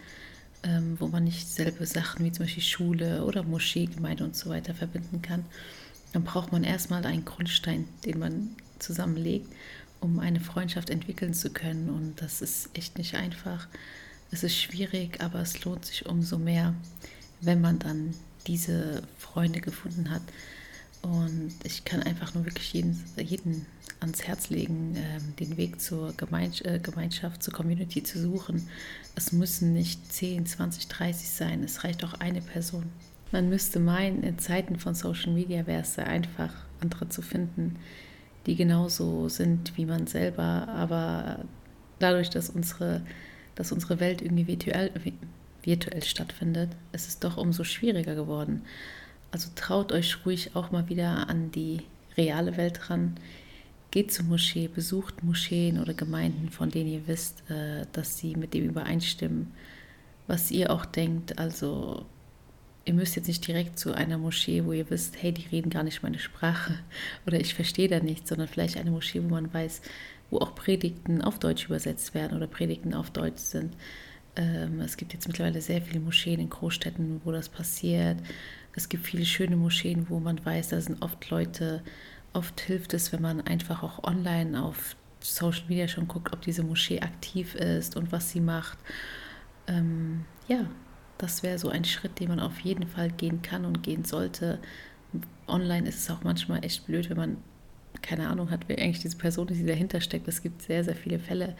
ähm, 0.63 0.95
wo 0.99 1.07
man 1.07 1.23
nicht 1.23 1.47
selbe 1.47 1.85
Sachen 1.85 2.25
wie 2.25 2.31
zum 2.31 2.45
Beispiel 2.45 2.63
Schule 2.63 3.25
oder 3.25 3.43
Moschee, 3.43 3.85
Gemeinde 3.85 4.23
und 4.23 4.35
so 4.35 4.49
weiter 4.49 4.73
verbinden 4.73 5.21
kann, 5.21 5.45
dann 6.13 6.23
braucht 6.23 6.51
man 6.51 6.63
erstmal 6.63 7.05
einen 7.05 7.25
Grundstein, 7.25 7.87
den 8.05 8.19
man 8.19 8.49
zusammenlegt, 8.79 9.47
um 9.99 10.19
eine 10.19 10.39
Freundschaft 10.39 10.89
entwickeln 10.89 11.33
zu 11.33 11.51
können. 11.51 11.89
Und 11.89 12.21
das 12.21 12.41
ist 12.41 12.69
echt 12.73 12.97
nicht 12.97 13.15
einfach. 13.15 13.67
Es 14.31 14.43
ist 14.43 14.57
schwierig, 14.57 15.21
aber 15.21 15.39
es 15.39 15.63
lohnt 15.63 15.85
sich 15.85 16.05
umso 16.05 16.37
mehr, 16.37 16.73
wenn 17.41 17.61
man 17.61 17.79
dann 17.79 18.13
diese 18.47 19.03
Freunde 19.17 19.61
gefunden 19.61 20.09
hat. 20.09 20.23
Und 21.01 21.53
ich 21.63 21.83
kann 21.85 22.03
einfach 22.03 22.33
nur 22.33 22.45
wirklich 22.45 22.73
jeden, 22.73 23.03
jeden 23.17 23.65
ans 23.99 24.23
Herz 24.23 24.49
legen, 24.49 24.95
äh, 24.95 25.19
den 25.39 25.57
Weg 25.57 25.79
zur 25.81 26.13
Gemeins 26.13 26.61
äh, 26.61 26.79
Gemeinschaft, 26.81 27.43
zur 27.43 27.53
Community 27.53 28.03
zu 28.03 28.19
suchen. 28.19 28.67
Es 29.15 29.31
müssen 29.31 29.73
nicht 29.73 30.11
10, 30.11 30.45
20, 30.45 30.87
30 30.87 31.29
sein. 31.29 31.63
Es 31.63 31.83
reicht 31.83 32.03
auch 32.03 32.15
eine 32.15 32.41
Person. 32.41 32.89
Man 33.31 33.49
müsste 33.49 33.79
meinen, 33.79 34.23
in 34.23 34.39
Zeiten 34.39 34.77
von 34.77 34.93
Social 34.93 35.31
Media 35.31 35.65
wäre 35.65 35.81
es 35.81 35.95
sehr 35.95 36.07
einfach, 36.07 36.53
andere 36.81 37.07
zu 37.07 37.21
finden, 37.21 37.77
die 38.45 38.55
genauso 38.55 39.29
sind 39.29 39.77
wie 39.77 39.85
man 39.85 40.07
selber, 40.07 40.67
aber 40.67 41.45
dadurch, 41.99 42.29
dass 42.29 42.49
unsere, 42.49 43.01
dass 43.55 43.71
unsere 43.71 43.99
Welt 43.99 44.21
irgendwie 44.21 44.47
virtuell, 44.47 44.91
virtuell 45.63 46.03
stattfindet, 46.03 46.71
ist 46.91 47.07
es 47.07 47.19
doch 47.19 47.37
umso 47.37 47.63
schwieriger 47.63 48.15
geworden. 48.15 48.63
Also 49.31 49.49
traut 49.55 49.91
euch 49.91 50.25
ruhig 50.25 50.55
auch 50.55 50.71
mal 50.71 50.89
wieder 50.89 51.29
an 51.29 51.51
die 51.51 51.81
reale 52.17 52.57
Welt 52.57 52.89
ran. 52.89 53.15
Geht 53.91 54.11
zur 54.11 54.25
Moschee, 54.25 54.67
besucht 54.67 55.23
Moscheen 55.23 55.79
oder 55.79 55.93
Gemeinden, 55.93 56.49
von 56.49 56.69
denen 56.69 56.89
ihr 56.89 57.07
wisst, 57.07 57.49
äh, 57.49 57.85
dass 57.93 58.17
sie 58.17 58.35
mit 58.35 58.53
dem 58.53 58.65
übereinstimmen, 58.65 59.51
was 60.27 60.51
ihr 60.51 60.71
auch 60.71 60.85
denkt. 60.85 61.39
Also 61.39 62.05
ihr 62.85 62.93
müsst 62.93 63.15
jetzt 63.15 63.27
nicht 63.27 63.45
direkt 63.45 63.77
zu 63.77 63.93
einer 63.93 64.17
Moschee, 64.17 64.65
wo 64.65 64.71
ihr 64.71 64.89
wisst, 64.89 65.21
hey, 65.21 65.31
die 65.31 65.47
reden 65.47 65.69
gar 65.69 65.83
nicht 65.83 66.03
meine 66.03 66.19
Sprache 66.19 66.79
oder 67.27 67.39
ich 67.39 67.53
verstehe 67.53 67.87
da 67.87 67.99
nichts, 67.99 68.29
sondern 68.29 68.47
vielleicht 68.47 68.77
eine 68.77 68.91
Moschee, 68.91 69.21
wo 69.23 69.29
man 69.29 69.53
weiß, 69.53 69.81
wo 70.29 70.39
auch 70.39 70.55
Predigten 70.55 71.21
auf 71.21 71.39
Deutsch 71.39 71.65
übersetzt 71.65 72.13
werden 72.13 72.35
oder 72.37 72.47
Predigten 72.47 72.93
auf 72.93 73.11
Deutsch 73.11 73.41
sind. 73.41 73.75
Ähm, 74.35 74.79
es 74.79 74.97
gibt 74.97 75.13
jetzt 75.13 75.27
mittlerweile 75.27 75.61
sehr 75.61 75.81
viele 75.81 75.99
Moscheen 75.99 76.39
in 76.39 76.49
Großstädten, 76.49 77.21
wo 77.23 77.31
das 77.31 77.49
passiert. 77.49 78.17
Es 78.73 78.87
gibt 78.87 79.05
viele 79.05 79.25
schöne 79.25 79.57
Moscheen, 79.57 80.09
wo 80.09 80.19
man 80.19 80.43
weiß, 80.43 80.69
da 80.69 80.79
sind 80.79 81.01
oft 81.01 81.29
Leute. 81.29 81.83
Oft 82.33 82.61
hilft 82.61 82.93
es, 82.93 83.11
wenn 83.11 83.21
man 83.21 83.41
einfach 83.41 83.83
auch 83.83 84.05
online 84.05 84.63
auf 84.63 84.95
Social 85.19 85.65
Media 85.67 85.87
schon 85.89 86.07
guckt, 86.07 86.31
ob 86.33 86.41
diese 86.41 86.63
Moschee 86.63 87.01
aktiv 87.01 87.55
ist 87.55 87.97
und 87.97 88.13
was 88.13 88.31
sie 88.31 88.39
macht. 88.39 88.77
Ähm, 89.67 90.23
ja, 90.47 90.65
das 91.21 91.43
wäre 91.43 91.59
so 91.59 91.69
ein 91.69 91.85
Schritt, 91.85 92.19
den 92.19 92.29
man 92.29 92.39
auf 92.39 92.59
jeden 92.61 92.87
Fall 92.87 93.11
gehen 93.11 93.41
kann 93.41 93.65
und 93.65 93.83
gehen 93.83 94.05
sollte. 94.05 94.59
Online 95.47 95.87
ist 95.87 95.99
es 95.99 96.09
auch 96.09 96.23
manchmal 96.23 96.63
echt 96.65 96.85
blöd, 96.87 97.09
wenn 97.09 97.17
man 97.17 97.37
keine 98.01 98.29
Ahnung 98.29 98.49
hat, 98.49 98.61
wer 98.67 98.79
eigentlich 98.79 99.01
diese 99.01 99.17
Person 99.17 99.47
ist, 99.49 99.59
die 99.59 99.65
dahinter 99.65 100.01
steckt. 100.01 100.27
Es 100.27 100.41
gibt 100.41 100.61
sehr, 100.61 100.83
sehr 100.83 100.95
viele 100.95 101.19
Fälle, 101.19 101.55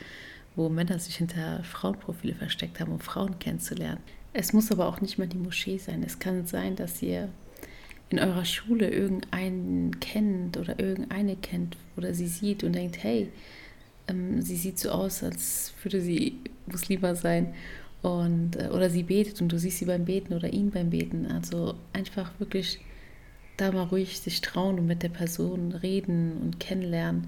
wo 0.55 0.69
Männer 0.69 0.97
sich 0.97 1.17
hinter 1.17 1.63
Frauenprofile 1.63 2.33
versteckt 2.33 2.79
haben, 2.79 2.91
um 2.91 2.99
Frauen 2.99 3.37
kennenzulernen. 3.39 4.01
Es 4.33 4.53
muss 4.53 4.71
aber 4.71 4.87
auch 4.87 5.01
nicht 5.01 5.17
mal 5.17 5.27
die 5.27 5.37
Moschee 5.37 5.77
sein. 5.77 6.03
Es 6.03 6.19
kann 6.19 6.45
sein, 6.45 6.75
dass 6.75 7.01
ihr 7.01 7.29
in 8.09 8.19
eurer 8.19 8.45
Schule 8.45 8.89
irgendeinen 8.89 9.99
kennt 9.99 10.57
oder 10.57 10.79
irgendeine 10.79 11.35
kennt 11.35 11.77
oder 11.95 12.13
sie 12.13 12.27
sieht 12.27 12.63
und 12.63 12.73
denkt, 12.73 13.03
hey, 13.03 13.29
ähm, 14.07 14.41
sie 14.41 14.55
sieht 14.55 14.79
so 14.79 14.89
aus, 14.89 15.23
als 15.23 15.73
würde 15.83 16.01
sie 16.01 16.39
Muslima 16.65 17.15
sein 17.15 17.53
und, 18.01 18.55
äh, 18.55 18.69
oder 18.69 18.89
sie 18.89 19.03
betet 19.03 19.41
und 19.41 19.51
du 19.51 19.59
siehst 19.59 19.79
sie 19.79 19.85
beim 19.85 20.05
Beten 20.05 20.33
oder 20.33 20.51
ihn 20.51 20.71
beim 20.71 20.89
Beten. 20.89 21.27
Also 21.27 21.75
einfach 21.93 22.31
wirklich 22.39 22.79
da 23.57 23.71
mal 23.71 23.83
ruhig 23.83 24.19
sich 24.19 24.41
trauen 24.41 24.79
und 24.79 24.87
mit 24.87 25.03
der 25.03 25.09
Person 25.09 25.71
reden 25.71 26.37
und 26.41 26.59
kennenlernen. 26.59 27.27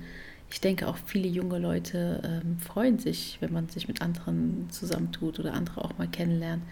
Ich 0.50 0.62
denke 0.62 0.88
auch 0.88 0.98
viele 0.98 1.28
junge 1.28 1.60
Leute 1.60 2.22
ähm, 2.24 2.60
freuen 2.60 3.00
sich, 3.00 3.38
wenn 3.40 3.54
man 3.54 3.70
sich 3.70 3.88
mit 3.88 4.02
anderen 4.02 4.68
zusammentut 4.70 5.40
oder 5.40 5.54
andere 5.54 5.84
auch 5.84 5.98
mal 5.98 6.08
kennenlernt. 6.08 6.64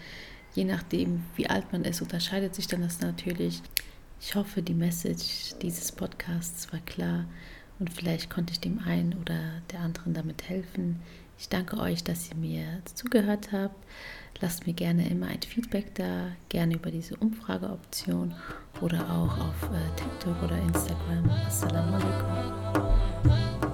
Je 0.54 0.66
nachdem, 0.66 1.24
wie 1.36 1.48
alt 1.48 1.72
man 1.72 1.84
ist, 1.84 2.02
unterscheidet 2.02 2.54
sich 2.54 2.68
dann 2.68 2.82
das 2.82 3.02
natürlich. 3.02 3.62
Ich 4.20 4.36
hoffe, 4.36 4.62
die 4.62 4.74
Message 4.74 5.56
dieses 5.62 5.92
Podcasts 5.92 6.72
war 6.72 6.80
klar 6.82 7.26
und 7.80 7.92
vielleicht 7.92 8.30
konnte 8.30 8.54
ich 8.54 8.60
dem 8.60 8.80
einen 8.80 9.16
oder 9.16 9.40
der 9.72 9.80
anderen 9.80 10.14
damit 10.14 10.48
helfen. 10.48 11.00
Ich 11.42 11.50
danke 11.50 11.80
euch, 11.80 12.04
dass 12.04 12.30
ihr 12.30 12.36
mir 12.36 12.84
zugehört 12.94 13.52
habt. 13.52 13.84
Lasst 14.42 14.68
mir 14.68 14.74
gerne 14.74 15.10
immer 15.10 15.26
ein 15.26 15.42
Feedback 15.42 15.96
da, 15.96 16.28
gerne 16.50 16.76
über 16.76 16.92
diese 16.92 17.16
Umfrageoption 17.16 18.36
oder 18.80 19.00
auch 19.10 19.40
auf 19.40 19.72
äh, 19.74 19.96
TikTok 19.96 20.44
oder 20.44 20.60
Instagram. 20.60 21.28
Assalamu 21.48 21.96
alaikum. 21.96 23.71